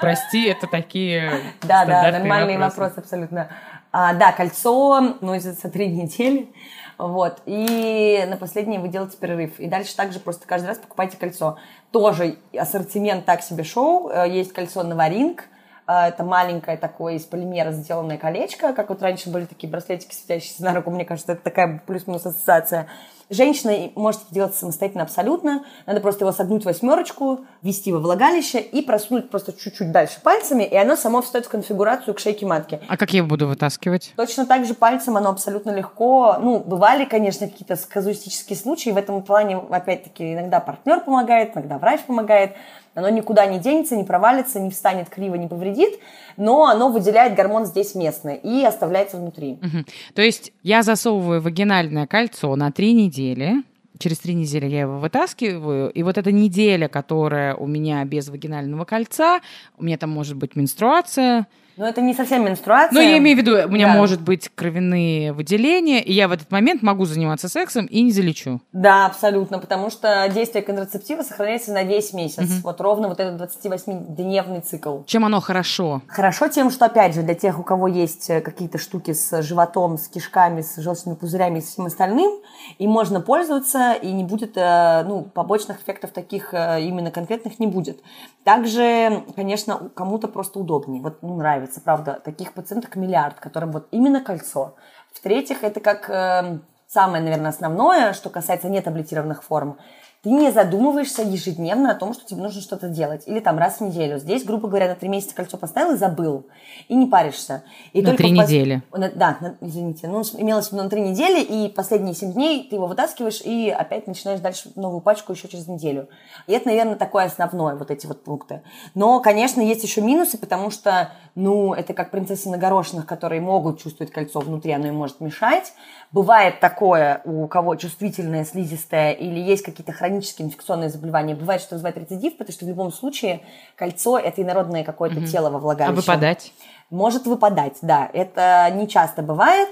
[0.00, 1.30] Прости, это такие
[1.62, 2.80] Да, да, нормальный вопросы.
[2.80, 3.48] вопрос абсолютно.
[3.90, 6.52] А, да, кольцо носится три недели.
[6.98, 7.40] Вот.
[7.46, 9.58] И на последнее вы делаете перерыв.
[9.60, 11.58] И дальше также просто каждый раз покупайте кольцо.
[11.92, 14.08] Тоже ассортимент так себе шоу.
[14.10, 15.44] Э, Есть кольцо Наваринг.
[15.86, 20.64] Э, Это маленькое такое из полимера сделанное колечко, как вот раньше были такие браслетики, светящиеся
[20.64, 20.90] на руку.
[20.90, 22.88] Мне кажется, это такая плюс-минус ассоциация.
[23.30, 25.64] Женщина может это делать самостоятельно абсолютно.
[25.86, 30.74] Надо просто его согнуть восьмерочку, ввести во влагалище и просунуть просто чуть-чуть дальше пальцами, и
[30.74, 32.80] оно само встает в конфигурацию к шейке матки.
[32.88, 34.14] А как я его буду вытаскивать?
[34.16, 36.38] Точно так же пальцем оно абсолютно легко.
[36.40, 38.90] Ну, бывали, конечно, какие-то казуистические случаи.
[38.90, 42.52] В этом плане, опять-таки, иногда партнер помогает, иногда врач помогает.
[42.94, 45.98] Оно никуда не денется, не провалится, не встанет криво, не повредит.
[46.36, 49.58] Но оно выделяет гормон здесь местный и оставляется внутри.
[49.60, 49.86] Мгм.
[50.14, 53.62] То есть я засовываю вагинальное кольцо на три недели.
[53.98, 55.90] Через три недели я его вытаскиваю.
[55.90, 59.40] И вот эта неделя, которая у меня без вагинального кольца,
[59.76, 61.46] у меня там может быть менструация.
[61.78, 62.92] Но это не совсем менструация.
[62.92, 63.94] Ну, я имею в виду, у меня Да.
[63.94, 68.60] может быть кровяные выделения, и я в этот момент могу заниматься сексом и не залечу.
[68.72, 72.62] Да, абсолютно, потому что действие контрацептива сохраняется на весь месяц.
[72.64, 75.02] Вот ровно вот этот 28-дневный цикл.
[75.06, 76.02] Чем оно хорошо?
[76.08, 79.98] Хорошо тем, что, опять же, для тех, у кого есть э, какие-то штуки с животом,
[79.98, 82.32] с кишками, с желчными пузырями и всем остальным,
[82.78, 87.68] им можно пользоваться, и не будет, э, ну, побочных эффектов таких э, именно конкретных не
[87.68, 88.00] будет.
[88.44, 91.02] Также, конечно, кому-то просто удобнее.
[91.02, 94.74] Вот, ну, нравится, правда, таких пациенток миллиард, которым вот именно кольцо.
[95.12, 99.78] В-третьих, это как э, самое, наверное, основное, что касается нетаблетированных форм.
[100.20, 103.22] Ты не задумываешься ежедневно о том, что тебе нужно что-то делать.
[103.26, 104.18] Или там раз в неделю.
[104.18, 106.48] Здесь, грубо говоря, на три месяца кольцо поставил и забыл.
[106.88, 107.62] И не паришься.
[107.92, 108.82] И На три пос- недели.
[108.90, 110.08] да, на- извините.
[110.08, 113.70] Ну, имелось в виду на три недели, и последние семь дней ты его вытаскиваешь и
[113.70, 116.08] опять начинаешь дальше новую пачку еще через неделю.
[116.48, 118.62] И это, наверное, такое основное, вот эти вот пункты.
[118.96, 123.80] Но, конечно, есть еще минусы, потому что, ну, это как принцессы на горошинах, которые могут
[123.80, 125.72] чувствовать кольцо внутри, оно им может мешать.
[126.10, 131.34] Бывает такое, у кого чувствительная, слизистая, или есть какие-то хронические инфекционные заболевания.
[131.34, 133.40] Бывает, что вызывает рецидив, потому что в любом случае
[133.76, 135.94] кольцо– это инородное какое-то тело во А влагалище.
[135.96, 136.52] выпадать?
[136.90, 138.08] Может выпадать, да.
[138.12, 139.68] Это не часто бывает.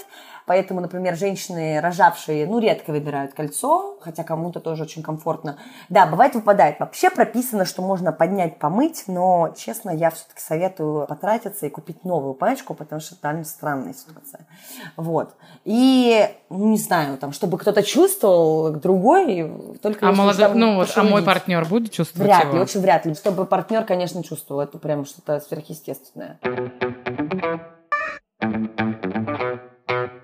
[0.46, 5.58] Поэтому, например, женщины, рожавшие, ну, редко выбирают кольцо, хотя кому-то тоже очень комфортно.
[5.88, 6.78] Да, бывает выпадает.
[6.78, 12.34] Вообще прописано, что можно поднять, помыть, но, честно, я все-таки советую потратиться и купить новую
[12.34, 14.46] пачку, потому что там странная ситуация.
[14.96, 15.34] Вот.
[15.64, 21.02] И, ну, не знаю, там, чтобы кто-то чувствовал другой, только А молодой, ну вот, а
[21.02, 22.54] мой партнер будет чувствовать Вряд его?
[22.54, 23.14] ли, очень вряд ли.
[23.14, 24.60] Чтобы партнер, конечно, чувствовал.
[24.60, 26.38] Это прям что-то сверхъестественное.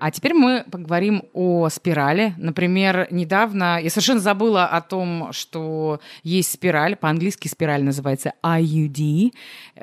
[0.03, 2.33] А теперь мы поговорим о спирали.
[2.35, 9.31] Например, недавно я совершенно забыла о том, что есть спираль, по-английски спираль называется IUD,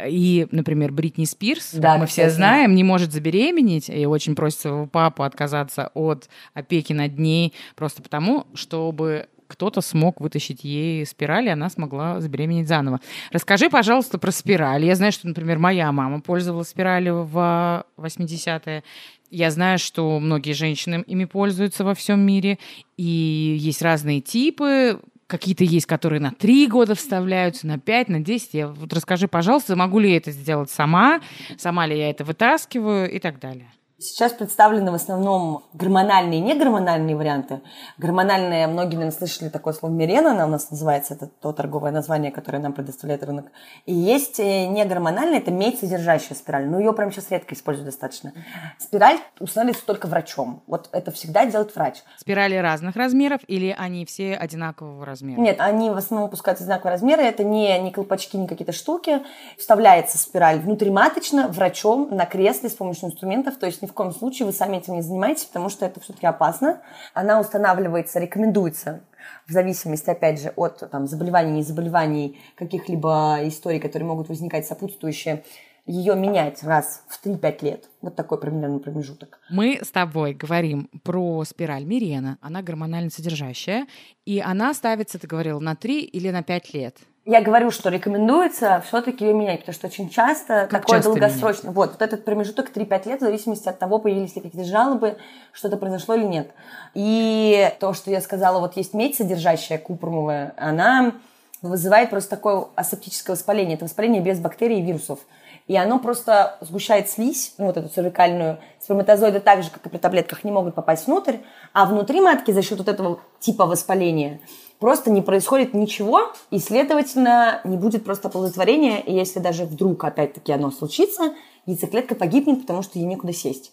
[0.08, 3.88] и, например, Бритни Спирс, Да, мы все знаем, не может забеременеть.
[3.88, 10.20] И очень просит своего папу отказаться от опеки над ней просто потому, чтобы кто-то смог
[10.20, 13.00] вытащить ей спираль, и она смогла забеременеть заново.
[13.32, 14.84] Расскажи, пожалуйста, про спираль.
[14.84, 18.84] Я знаю, что, например, моя мама пользовалась спиралью в 80-е.
[19.30, 22.58] Я знаю, что многие женщины ими пользуются во всем мире,
[22.96, 25.00] и есть разные типы.
[25.26, 28.54] Какие-то есть, которые на три года вставляются, на пять, на десять.
[28.54, 31.20] Я, вот расскажи, пожалуйста, могу ли я это сделать сама,
[31.56, 33.70] сама ли я это вытаскиваю и так далее.
[34.00, 37.60] Сейчас представлены в основном гормональные и негормональные варианты.
[37.98, 42.32] Гормональные, многие, наверное, слышали такое слово Мирена, она у нас называется, это то торговое название,
[42.32, 43.52] которое нам предоставляет рынок.
[43.84, 46.66] И есть э, негормональная, это медь содержащая спираль.
[46.66, 48.32] Но ее прям сейчас редко используют достаточно.
[48.78, 50.62] Спираль устанавливается только врачом.
[50.66, 51.96] Вот это всегда делает врач.
[52.16, 55.38] Спирали разных размеров или они все одинакового размера?
[55.38, 57.20] Нет, они в основном пускаются одинакового размера.
[57.20, 59.20] Это не, не колпачки, не какие-то штуки.
[59.58, 63.58] Вставляется спираль внутриматочно врачом на кресле с помощью инструментов.
[63.58, 66.26] То есть ни в коем случае вы сами этим не занимаетесь, потому что это все-таки
[66.26, 66.80] опасно.
[67.12, 69.00] Она устанавливается, рекомендуется
[69.46, 75.44] в зависимости, опять же, от там, заболеваний, незаболеваний, каких-либо историй, которые могут возникать сопутствующие,
[75.86, 77.88] ее менять раз в 3-5 лет.
[78.00, 79.40] Вот такой примерно промежуток.
[79.50, 82.38] Мы с тобой говорим про спираль Мирена.
[82.40, 83.86] Она гормонально содержащая.
[84.24, 86.96] И она ставится, ты говорила, на 3 или на 5 лет.
[87.26, 91.70] Я говорю, что рекомендуется все-таки ее менять, потому что очень часто Как такое часто долгосрочно.
[91.70, 95.18] Вот, вот этот промежуток 3-5 лет, в зависимости от того, появились ли какие-то жалобы,
[95.52, 96.50] что-то произошло или нет.
[96.94, 101.12] И то, что я сказала, вот есть медь, содержащая купрумовая, она
[101.60, 103.74] вызывает просто такое асептическое воспаление.
[103.74, 105.18] Это воспаление без бактерий и вирусов.
[105.66, 108.58] И оно просто сгущает слизь, ну, вот эту цервикальную.
[108.80, 111.36] Сперматозоиды так же, как и при таблетках, не могут попасть внутрь.
[111.74, 114.40] А внутри матки за счет вот этого типа воспаления
[114.80, 118.98] просто не происходит ничего, и, следовательно, не будет просто оплодотворения.
[118.98, 121.34] И если даже вдруг, опять-таки, оно случится,
[121.66, 123.72] яйцеклетка погибнет, потому что ей некуда сесть.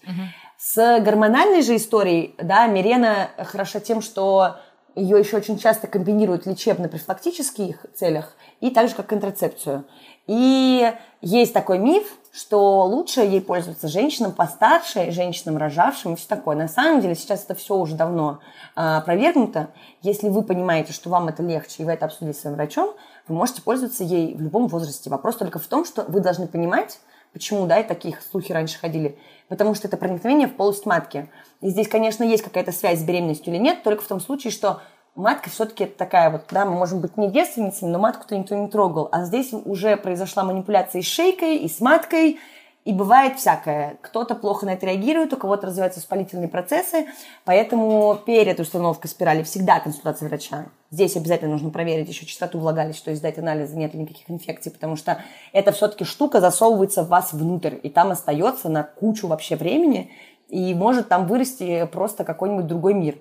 [0.58, 4.58] С гормональной же историей, да, Мирена хороша тем, что
[4.96, 9.86] ее еще очень часто комбинируют лечебно-профилактических целях и также как контрацепцию.
[10.28, 16.56] И есть такой миф, что лучше ей пользоваться женщинам постарше, женщинам рожавшим и все такое.
[16.56, 18.40] На самом деле сейчас это все уже давно
[18.76, 19.70] а, опровергнуто.
[20.04, 22.94] Если вы понимаете, что вам это легче, и вы это обсудили с своим врачом,
[23.28, 25.10] вы можете пользоваться ей в любом возрасте.
[25.10, 27.00] Вопрос только в том, что вы должны понимать,
[27.34, 29.18] почему, да, и таких слухи раньше ходили.
[29.48, 31.32] Потому что это проникновение в полость матки.
[31.62, 34.82] И здесь, конечно, есть какая-то связь с беременностью или нет, только в том случае, что
[35.18, 39.10] матка все-таки такая вот, да, мы можем быть не девственницами, но матку-то никто не трогал.
[39.12, 42.40] А здесь уже произошла манипуляция и с шейкой, и с маткой,
[42.88, 43.98] И бывает всякое.
[44.02, 47.08] Кто-то плохо на это реагирует, у кого-то развиваются воспалительные процессы,
[47.44, 50.68] поэтому перед установкой спирали всегда консультация врача.
[50.90, 54.72] Здесь обязательно нужно проверить еще частоту влагалища, то есть сдать анализы, нет ли никаких инфекций,
[54.72, 59.58] потому что эта все-таки штука засовывается в вас внутрь, и там остается на кучу вообще
[59.58, 60.10] времени,
[60.48, 63.16] и может там вырасти просто какой-нибудь другой мир.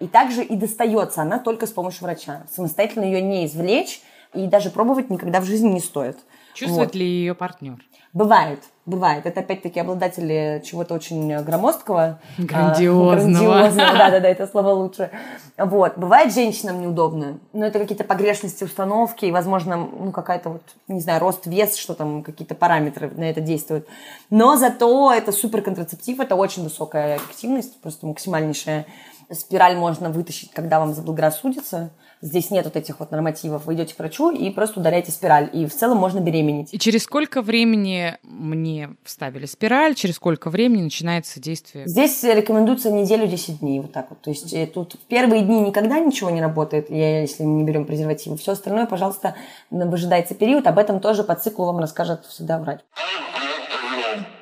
[0.00, 2.42] И также и достается она только с помощью врача.
[2.50, 4.00] Самостоятельно ее не извлечь,
[4.34, 6.18] и даже пробовать никогда в жизни не стоит.
[6.54, 6.94] Чувствует Вот.
[6.94, 7.76] ли ее партнер?
[8.12, 9.24] Бывает, бывает.
[9.24, 12.18] Это опять-таки обладатели чего-то очень громоздкого.
[12.38, 13.14] а, Грандиозного.
[13.14, 15.10] грандиозного, да-да-да, это слово лучше.
[15.56, 15.96] Вот.
[15.96, 17.38] Бывает женщинам неудобно.
[17.52, 21.94] Но это какие-то погрешности установки, и, возможно, ну, какая-то вот, не знаю, рост, вес, что
[21.94, 23.86] там, какие-то параметры на это действуют.
[24.28, 28.86] Но зато это супер контрацептив, это очень высокая эффективность, просто максимальнейшая.
[29.32, 31.90] Спираль можно вытащить, когда вам заблагорассудится.
[32.22, 33.64] Здесь нет вот этих вот нормативов.
[33.64, 35.48] Вы идете к врачу и просто удаляете спираль.
[35.52, 36.68] И в целом можно беременеть.
[36.72, 41.86] И через сколько времени мне вставили спираль, через сколько времени начинается действие?
[41.86, 44.20] Здесь рекомендуется неделю 10 дней, вот так вот.
[44.20, 47.86] То есть э, тут в первые дни никогда ничего не работает, если мы не берем
[47.86, 48.36] презервативы.
[48.36, 49.34] Все остальное, пожалуйста,
[49.70, 50.66] выжидайте период.
[50.66, 52.80] Об этом тоже по циклу вам расскажет всегда врач.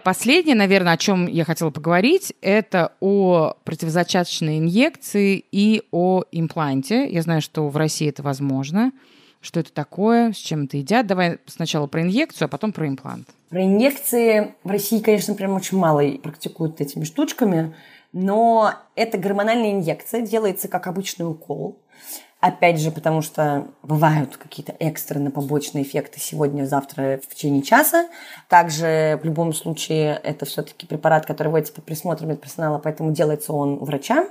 [0.09, 7.06] Последнее, наверное, о чем я хотела поговорить, это о противозачаточной инъекции и о импланте.
[7.06, 8.92] Я знаю, что в России это возможно.
[9.42, 11.06] Что это такое, с чем это едят?
[11.06, 13.28] Давай сначала про инъекцию, а потом про имплант.
[13.50, 17.74] Про инъекции в России, конечно, прям очень мало практикуют этими штучками,
[18.14, 21.82] но это гормональная инъекция, делается как обычный укол.
[22.41, 28.07] Опять же, потому что бывают какие-то экстренные побочные эффекты сегодня, завтра, в течение часа.
[28.49, 33.74] Также, в любом случае, это все-таки препарат, который вводится под присмотром медперсонала, поэтому делается он
[33.80, 34.28] у врача.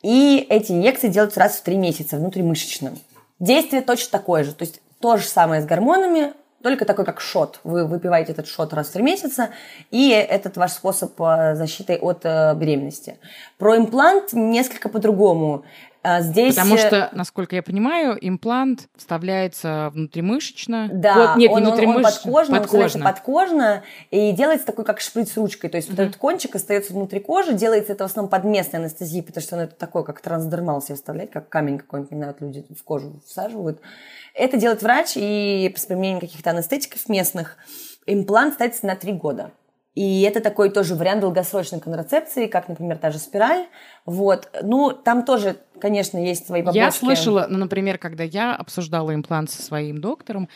[0.00, 2.92] И эти инъекции делаются раз в три месяца внутримышечно.
[3.40, 4.54] Действие точно такое же.
[4.54, 6.32] То есть то же самое с гормонами,
[6.62, 7.60] только такой как шот.
[7.62, 9.50] Вы выпиваете этот шот раз в три месяца,
[9.90, 13.18] и этот ваш способ э, защиты от э, беременности.
[13.58, 15.64] Про имплант несколько по-другому.
[16.06, 16.54] А Здесь...
[16.54, 20.90] Потому э, что, насколько я понимаю, имплант вставляется внутримышечно.
[20.92, 23.04] Да, Вот, нет, он, не он внутримышечно, подкожно, он вставляется подкожно.
[23.04, 25.70] подкожно и делается такой, как шприц ручкой.
[25.70, 29.22] То есть вот этот кончик остается внутри кожи, делается это в основном под местной анестезией,
[29.22, 32.66] потому что он это такой, как трансдермал себе вставлять, как камень какой-нибудь, не знаю, люди
[32.78, 33.80] в кожу всаживают.
[34.34, 37.56] Это делает врач и с применением каких-то анестетиков местных.
[38.04, 39.52] Имплант ставится на три года.
[39.94, 43.66] И это такой тоже вариант долгосрочной контрацепции, как, например, та же спираль.
[44.06, 44.48] Вот.
[44.62, 46.78] Ну, там тоже, конечно, есть свои побочки.
[46.78, 50.48] Я слышала, ну, например, когда я обсуждала имплант со своим доктором,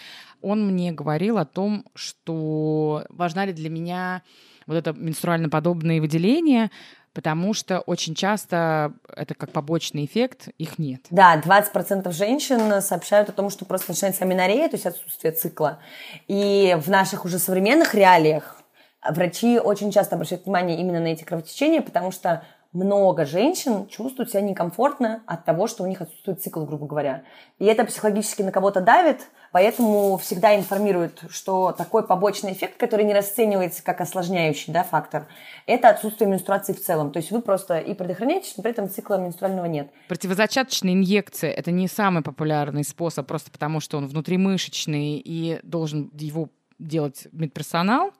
[0.42, 4.22] он мне говорил о том, что важна ли для меня
[4.66, 6.70] вот это менструально-подобные выделения,
[7.14, 11.06] потому что очень часто это как побочный эффект, их нет.
[11.10, 15.80] Да, 20% женщин сообщают о том, что просто начинается аменорея, то есть отсутствие цикла.
[16.28, 18.57] И в наших уже современных реалиях
[19.06, 24.42] врачи очень часто обращают внимание именно на эти кровотечения, потому что много женщин чувствуют себя
[24.42, 27.24] некомфортно от того, что у них отсутствует цикл, грубо говоря.
[27.58, 33.14] И это психологически на кого-то давит, поэтому всегда информируют, что такой побочный эффект, который не
[33.14, 35.28] расценивается как осложняющий да, фактор,
[35.66, 37.10] это отсутствие менструации в целом.
[37.10, 39.90] То есть вы просто и предохраняетесь, но при этом цикла менструального нет.
[40.08, 46.50] Противозачаточная инъекция– это не самый популярный способ, просто потому что он внутримышечный и должен его
[46.78, 48.12] делать медперсонал.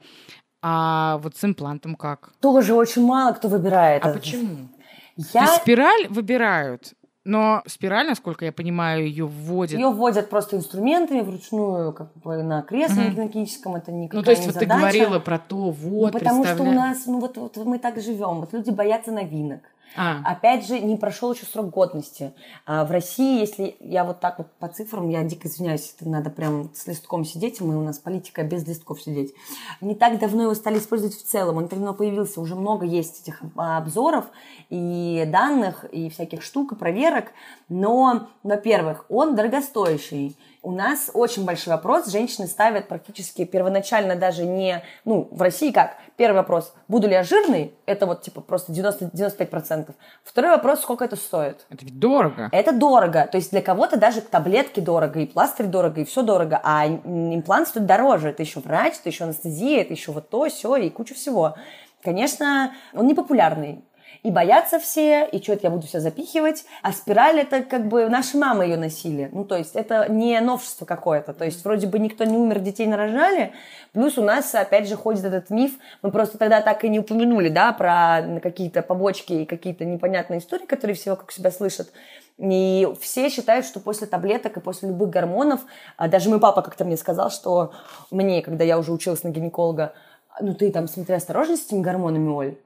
[0.62, 2.32] А вот с имплантом как?
[2.40, 4.04] Тоже очень мало кто выбирает.
[4.04, 4.68] А почему?
[5.16, 6.94] То Я есть спираль выбирают,
[7.24, 9.78] но спираль, насколько я понимаю, ее вводят.
[9.78, 14.42] ее вводят просто инструментами вручную, как бы на кресле кинетическом, это никакая ну, то есть
[14.42, 14.72] не вот задача.
[14.72, 18.00] ты говорила про то, вот, Ну, потому что у нас, ну вот, вот мы так
[18.00, 19.60] живем, вот люди боятся новинок.
[19.96, 22.32] А, Опять же, не прошел еще срок годности.
[22.66, 26.30] А в России, если я вот так вот по цифрам, я дико извиняюсь, это надо
[26.30, 29.34] прям с листком сидеть, мы у нас политика без листков сидеть.
[29.80, 33.42] Не так давно его стали использовать в целом, он давно появился, уже много есть этих
[33.56, 34.26] обзоров
[34.70, 37.32] и данных, и всяких штук, и проверок.
[37.68, 40.36] Но, во-первых, он дорогостоящий.
[40.62, 42.08] У нас очень большой вопрос.
[42.08, 44.82] Женщины ставят практически первоначально даже не...
[45.04, 45.96] Ну, в России как?
[46.16, 46.74] Первый вопрос.
[46.88, 47.74] Буду ли я жирной?
[47.86, 49.94] Это вот типа просто 90, 95%.
[50.24, 50.80] Второй вопрос.
[50.80, 51.64] Сколько это стоит?
[51.70, 52.48] это ведь дорого.
[52.50, 53.28] Это дорого.
[53.30, 56.60] То есть для кого-то даже таблетки дорого, и пластырь дорого, и все дорого.
[56.64, 58.30] А им- имплант стоит дороже.
[58.30, 61.54] Это еще врач, это еще анестезия, это еще вот то, все и куча всего.
[62.02, 63.84] Конечно, он не популярный.
[64.22, 66.64] И боятся все, и что это я буду все запихивать.
[66.82, 69.28] А спираль это как бы наши мамы ее носили.
[69.32, 71.32] Ну, то есть это не новшество какое-то.
[71.32, 73.52] То есть вроде бы никто не умер, детей нарожали.
[73.92, 75.72] Плюс у нас, опять же, ходит этот миф.
[76.02, 80.66] Мы просто тогда так и не упомянули, да, про какие-то побочки и какие-то непонятные истории,
[80.66, 81.92] которые все вокруг себя слышат.
[82.38, 85.60] И все считают, что после таблеток и после любых гормонов,
[85.96, 87.72] а даже мой папа как-то мне сказал, что
[88.10, 89.92] мне, когда я уже училась на гинеколога,
[90.40, 92.58] ну ты там смотри осторожно с этими гормонами, Оль.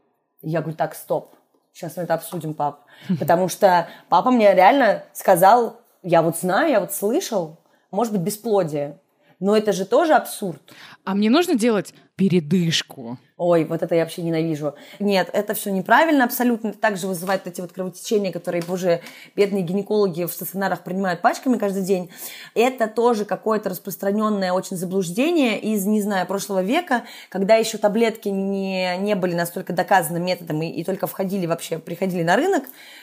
[0.42, 1.34] Я говорю, так, стоп,
[1.72, 2.84] сейчас мы это обсудим, пап.
[3.18, 7.58] Потому что папа мне реально сказал, я вот знаю, я вот слышал,
[7.90, 8.98] может быть, бесплодие.
[9.42, 10.62] Но это же тоже абсурд.
[11.04, 13.18] А мне нужно делать передышку.
[13.36, 14.76] Ой, вот это я вообще ненавижу.
[15.00, 16.68] Нет, это все неправильно абсолютно.
[16.68, 19.00] Это также вызывает эти вот кровотечения, которые уже
[19.34, 22.08] бедные гинекологи в стационарах принимают пачками каждый день.
[22.54, 28.96] Это тоже какое-то распространенное очень заблуждение из, не знаю, прошлого века, когда еще таблетки не,
[28.98, 32.62] не были настолько доказанным методом и, и только входили вообще, приходили на рынок,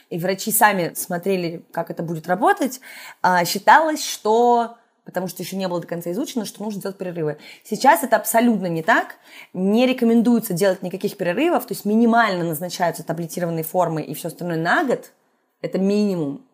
[0.09, 2.79] и врачи сами смотрели, как это будет работать,
[3.21, 7.37] а, считалось, что потому что еще не было до конца изучено, что нужно делать перерывы.
[7.63, 9.15] Сейчас это абсолютно не так.
[9.53, 14.83] Не рекомендуется делать никаких перерывов, то есть минимально назначаются таблетированные формы и все остальное на
[14.83, 15.11] год.
[15.61, 16.45] Это минимум.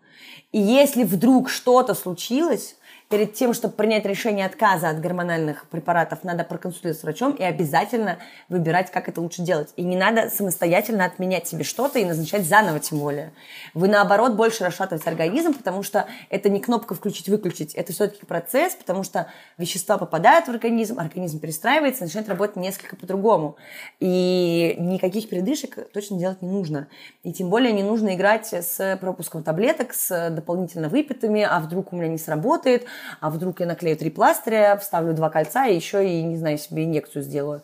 [0.52, 2.78] И если вдруг что-то случилось,
[3.10, 8.18] перед тем, чтобы принять решение отказа от гормональных препаратов, надо проконсультироваться с врачом и обязательно
[8.49, 9.70] выбирать, как это лучше делать.
[9.76, 13.32] И не надо самостоятельно отменять себе что-то и назначать заново тем более.
[13.74, 19.03] Вы, наоборот, больше расшатываете организм, потому что это не кнопка включить-выключить, это все-таки процесс, потому
[19.03, 19.28] что
[19.58, 23.56] вещества попадают в организм, организм перестраивается, начинает работать несколько по-другому.
[23.99, 26.88] И никаких передышек точно делать не нужно.
[27.24, 31.95] И тем более не нужно играть с пропуском таблеток, с дополнительно выпитыми, а вдруг у
[31.95, 32.88] меня не сработает,
[33.20, 36.86] а вдруг я наклею три пластыря, вставлю два кольца и еще и, не знаю, себе
[36.86, 37.62] инъекцию сделаю.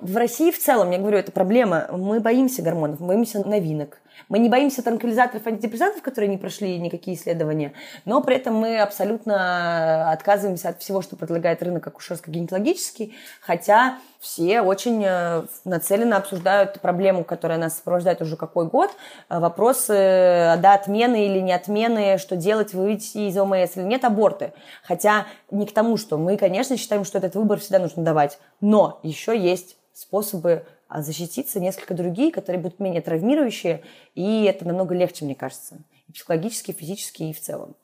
[0.00, 1.88] В России в целом, я говорю, это проблема.
[1.90, 3.98] Мы боимся гормонов, мы боимся новинок.
[4.28, 7.72] Мы не боимся транквилизаторов, антидепрессантов, которые не прошли никакие исследования,
[8.04, 15.04] но при этом мы абсолютно отказываемся от всего, что предлагает рынок акушерско-гинекологический, хотя все очень
[15.04, 18.90] э, нацеленно обсуждают проблему, которая нас сопровождает уже какой год,
[19.28, 24.04] э, вопросы э, да, отмены или не отмены, что делать, выйти из ОМС или нет,
[24.04, 24.54] аборты.
[24.82, 28.98] Хотя не к тому, что мы, конечно, считаем, что этот выбор всегда нужно давать, но
[29.02, 30.64] еще есть способы
[31.02, 33.82] защититься несколько другие, которые будут менее травмирующие,
[34.14, 35.78] и это намного легче, мне кажется,
[36.08, 37.76] и психологически, и физически, и в целом.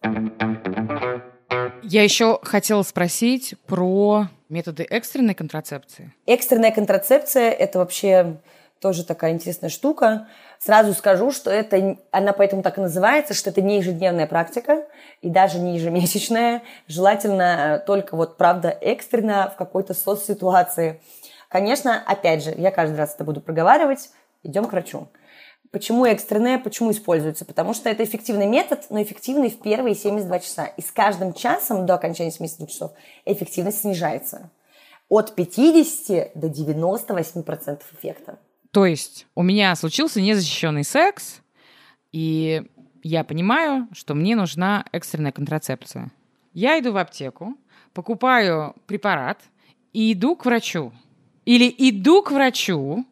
[1.83, 6.13] Я еще хотела спросить про методы экстренной контрацепции.
[6.27, 8.37] Экстренная контрацепция– это вообще
[8.81, 10.29] тоже такая интересная штука.
[10.59, 14.87] Сразу скажу, что это, она поэтому так и называется, что это не ежедневная практика
[15.21, 16.63] и даже не ежемесячная.
[16.87, 21.01] Желательно только вот, правда, экстренно в какой-то соцситуации.
[21.51, 24.11] Конечно, опять же, я каждый раз это буду проговаривать,
[24.45, 25.09] идем к врачу.
[25.73, 27.45] Почему экстренное, почему используется?
[27.45, 30.67] Потому что это эффективный метод, но эффективный в первые 72 часа.
[30.67, 32.93] И с каждым часом до окончания 72 часов
[33.25, 34.51] эффективность снижается.
[35.09, 38.39] От 50 до 98% эффекта.
[38.71, 41.41] То есть у меня случился незащищенный секс,
[42.13, 42.63] и
[43.03, 46.13] я понимаю, что мне нужна экстренная контрацепция.
[46.53, 47.57] Я иду в аптеку,
[47.93, 49.41] покупаю препарат
[49.93, 50.93] и иду к врачу.
[51.51, 53.05] Или иду к врачу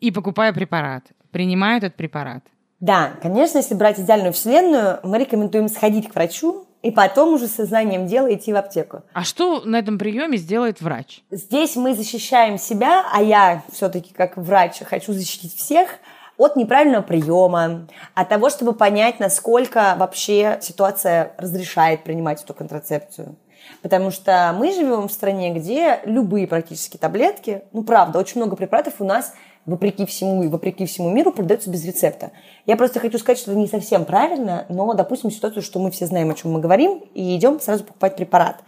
[0.00, 2.44] и покупаю препарат, принимаю этот препарат.
[2.78, 8.06] Да, конечно, если брать идеальную вселенную, мы рекомендуем сходить к врачу и потом уже сознанием
[8.06, 9.00] дела идти в аптеку.
[9.14, 11.22] А что на этом приеме сделает врач?
[11.30, 15.88] Здесь мы защищаем себя, а я все-таки как врач хочу защитить всех
[16.36, 23.36] от неправильного приема, от того, чтобы понять, насколько вообще ситуация разрешает принимать эту контрацепцию.
[23.82, 28.94] Потому что мы живем в стране, где любые практически таблетки, ну правда, очень много препаратов
[28.98, 29.32] у нас
[29.66, 32.32] вопреки всему и вопреки всему миру продаются без рецепта.
[32.66, 36.06] Я просто хочу сказать, что это не совсем правильно, но допустим ситуацию, что мы все
[36.06, 38.62] знаем, о чем мы говорим, и идем сразу покупать препарат.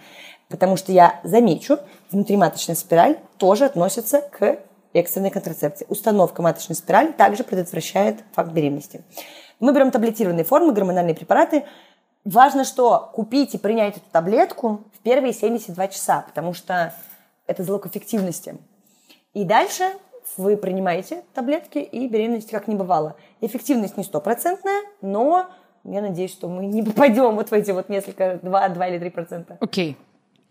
[0.48, 1.78] Потому что я замечу,
[2.10, 4.58] внутриматочная спираль тоже относится к
[4.92, 5.86] экстренной контрацепции.
[5.88, 9.02] Установка маточной спирали также предотвращает факт беременности.
[9.60, 11.64] Мы берем таблетированные формы, гормональные препараты,
[12.24, 16.94] Важно, что купить и принять эту таблетку в первые 72 часа, потому что
[17.46, 18.56] это залог эффективности.
[19.34, 19.84] И дальше
[20.36, 23.16] вы принимаете таблетки, и беременности как не бывало.
[23.40, 25.48] Эффективность не стопроцентная, но
[25.84, 29.10] я надеюсь, что мы не попадем вот в эти вот несколько, 2, 2 или 3
[29.10, 29.56] процента.
[29.60, 29.96] Окей.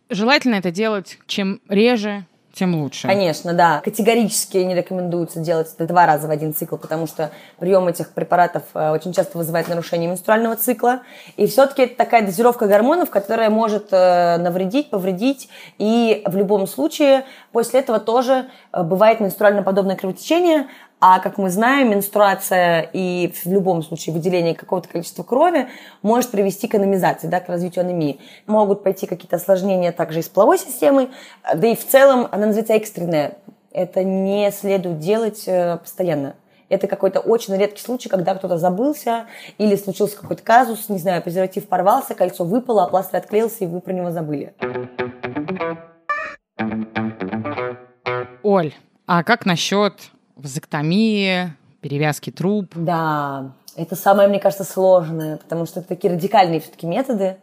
[0.10, 3.08] Желательно это делать чем реже, тем лучше.
[3.08, 3.82] Конечно, да.
[3.84, 8.64] Категорически не рекомендуется делать это два раза в один цикл, потому что прием этих препаратов
[8.74, 11.02] э, очень часто вызывает нарушение менструального цикла.
[11.38, 15.50] И все-таки это такая дозировка гормонов, которая может э, навредить, повредить.
[15.78, 20.68] И в любом случае после этого тоже э, бывает менструально-подобное кровотечение,
[21.04, 25.68] а как мы знаем, менструация и в любом случае выделение какого-то количества крови
[26.04, 28.20] может привести к анемизации, да, к развитию анемии.
[28.46, 31.10] Могут пойти какие-то осложнения также и с половой системой,
[31.56, 33.40] да и в целом она называется экстренная.
[33.72, 36.36] Это не следует делать э, постоянно.
[36.70, 39.26] Это какой-то очень редкий случай, когда кто-то забылся
[39.58, 43.82] или случился какой-то казус, не знаю, презерватив порвался, кольцо выпало, а пластырь отклеился, и вы
[43.82, 44.54] про него забыли.
[48.44, 48.74] Оль,
[49.08, 49.96] А как насчет
[50.42, 52.72] вазоктомии, перевязки труб?
[52.76, 57.38] Да, это самое, мне кажется, сложное, потому что это такие радикальные все-таки методы.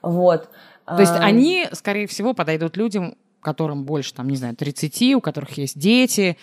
[0.00, 0.48] Вот.
[0.86, 5.58] То есть они, скорее всего, подойдут людям, которым больше, там, не знаю, 30, у которых
[5.58, 6.36] есть дети,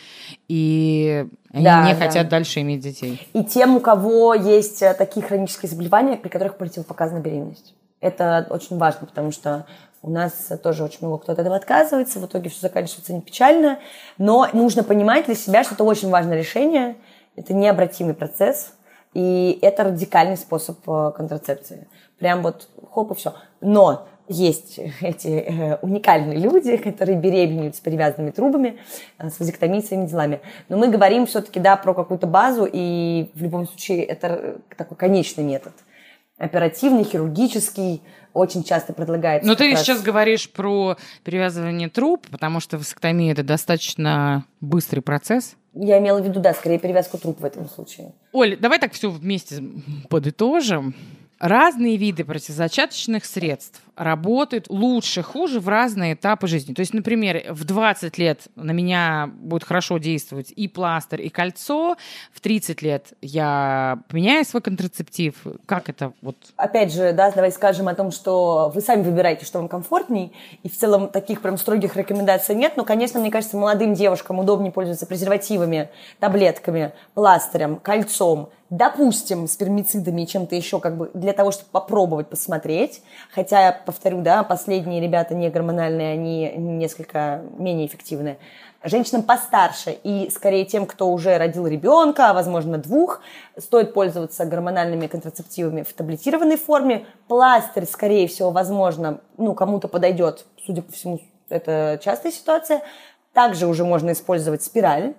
[0.47, 2.05] и они Да, не да.
[2.05, 3.25] хотят дальше иметь детей.
[3.33, 7.73] И тем, у кого есть э, такие хронические заболевания, при которых противопоказана беременность.
[8.01, 9.65] Это очень важно, потому что
[10.01, 13.79] у нас тоже очень много кто от этого отказывается, в итоге все заканчивается не печально,
[14.17, 16.95] но нужно понимать для себя, что это очень важное решение,
[17.35, 18.73] это необратимый процесс,
[19.13, 21.87] и это радикальный способ э, контрацепции.
[22.19, 23.33] Прям вот хоп и все.
[23.59, 28.79] Но есть эти э, уникальные люди, которые беременеют с перевязанными трубами,
[29.17, 30.41] э, с вазоктомией, своими делами.
[30.69, 35.43] Но мы говорим все-таки, да, про какую-то базу, и в любом случае это такой конечный
[35.43, 35.73] метод.
[36.37, 38.01] Оперативный, хирургический,
[38.33, 39.45] очень часто предлагается.
[39.47, 45.01] Но Ну, ты раз- сейчас говоришь про перевязывание труб, потому что васоктомия– это достаточно быстрый
[45.01, 45.55] процесс.
[45.73, 48.13] Я имела в виду, да, скорее перевязку труб в этом случае.
[48.31, 49.63] Оль, давай так все вместе
[50.09, 50.95] подытожим.
[51.39, 56.73] Разные виды противозачаточных средств работают лучше, хуже в разные этапы жизни.
[56.73, 61.97] То есть, например, в 20 лет на меня будет хорошо действовать и пластырь, и кольцо.
[62.33, 65.35] В 30 лет я поменяю свой контрацептив.
[65.65, 66.37] Как это вот?
[66.55, 70.31] Опять же, да, давай скажем о том, что вы сами выбираете, что вам комфортней,
[70.63, 74.71] и в целом таких прям строгих рекомендаций нет, но, конечно, мне кажется, молодым девушкам удобнее
[74.71, 75.89] пользоваться презервативами,
[76.19, 83.01] таблетками, пластырем, кольцом, допустим, спермицидами и чем-то еще, как бы для того, чтобы попробовать посмотреть.
[83.31, 88.37] Хотя, повторю, да, последние ребята не гормональные, они несколько менее эффективны.
[88.83, 93.21] Женщинам постарше и скорее тем, кто уже родил ребенка, а возможно двух,
[93.57, 97.07] стоит пользоваться гормональными контрацептивами в таблетированной форме.
[97.27, 101.19] Пластырь, скорее всего, возможно, ну, кому-то подойдет, судя по всему,
[101.49, 102.83] это частая ситуация.
[103.33, 105.15] Также уже можно использовать спираль,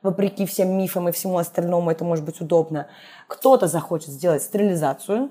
[0.00, 2.86] вопреки всем мифам и всему остальному это может быть удобно.
[3.28, 5.28] Кто-то захочет сделать стерилизацию,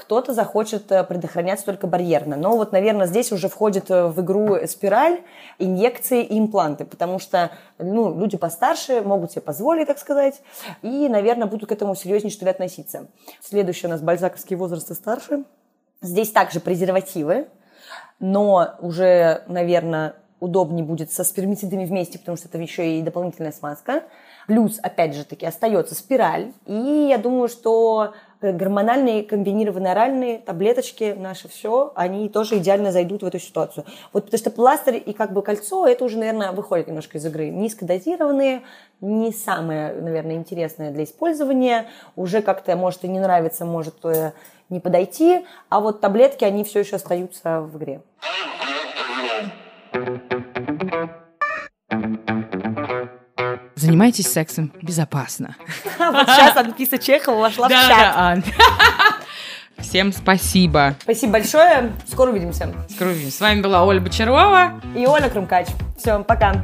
[0.00, 2.36] кто-то захочет э, предохраняться только барьерно.
[2.36, 5.20] Но вот, наверное, здесь уже входит э, в игру спираль,
[5.58, 10.40] инъекции и импланты, потому что ну, люди постарше могут себе позволить, так сказать,
[10.80, 13.08] и, наверное, будут к этому серьезнее, что ли, относиться.
[13.42, 15.44] Следующий у нас бальзаковский возраст и старше.
[16.00, 17.48] Здесь также презервативы,
[18.20, 24.04] но уже, наверное, удобнее будет со спермицидами вместе, потому что это еще и дополнительная смазка.
[24.46, 26.52] Плюс, опять же таки, остается спираль.
[26.64, 33.26] И я думаю, что гормональные комбинированные оральные таблеточки, наше все, они тоже идеально зайдут в
[33.26, 33.84] эту ситуацию.
[34.12, 37.50] Вот потому что пластырь и как бы кольцо, это уже, наверное, выходит немножко из игры.
[37.50, 38.62] Низкодозированные,
[39.00, 41.86] не самое, наверное, интересное для использования.
[42.16, 44.32] Уже как-то, может, и не нравится, может э,
[44.68, 45.46] не подойти.
[45.68, 48.00] А вот таблетки, они все еще остаются в игре.
[53.80, 55.56] Занимайтесь сексом безопасно.
[55.98, 58.44] Вот сейчас Анфиса Чехова вошла в чат.
[59.78, 60.94] Всем спасибо.
[61.00, 61.92] Спасибо большое.
[62.06, 62.74] Скоро увидимся.
[62.90, 63.38] Скоро увидимся.
[63.38, 64.80] С вами была Оля Бочарова.
[64.94, 65.68] И Оля Крумкач.
[65.98, 66.62] Все, пока.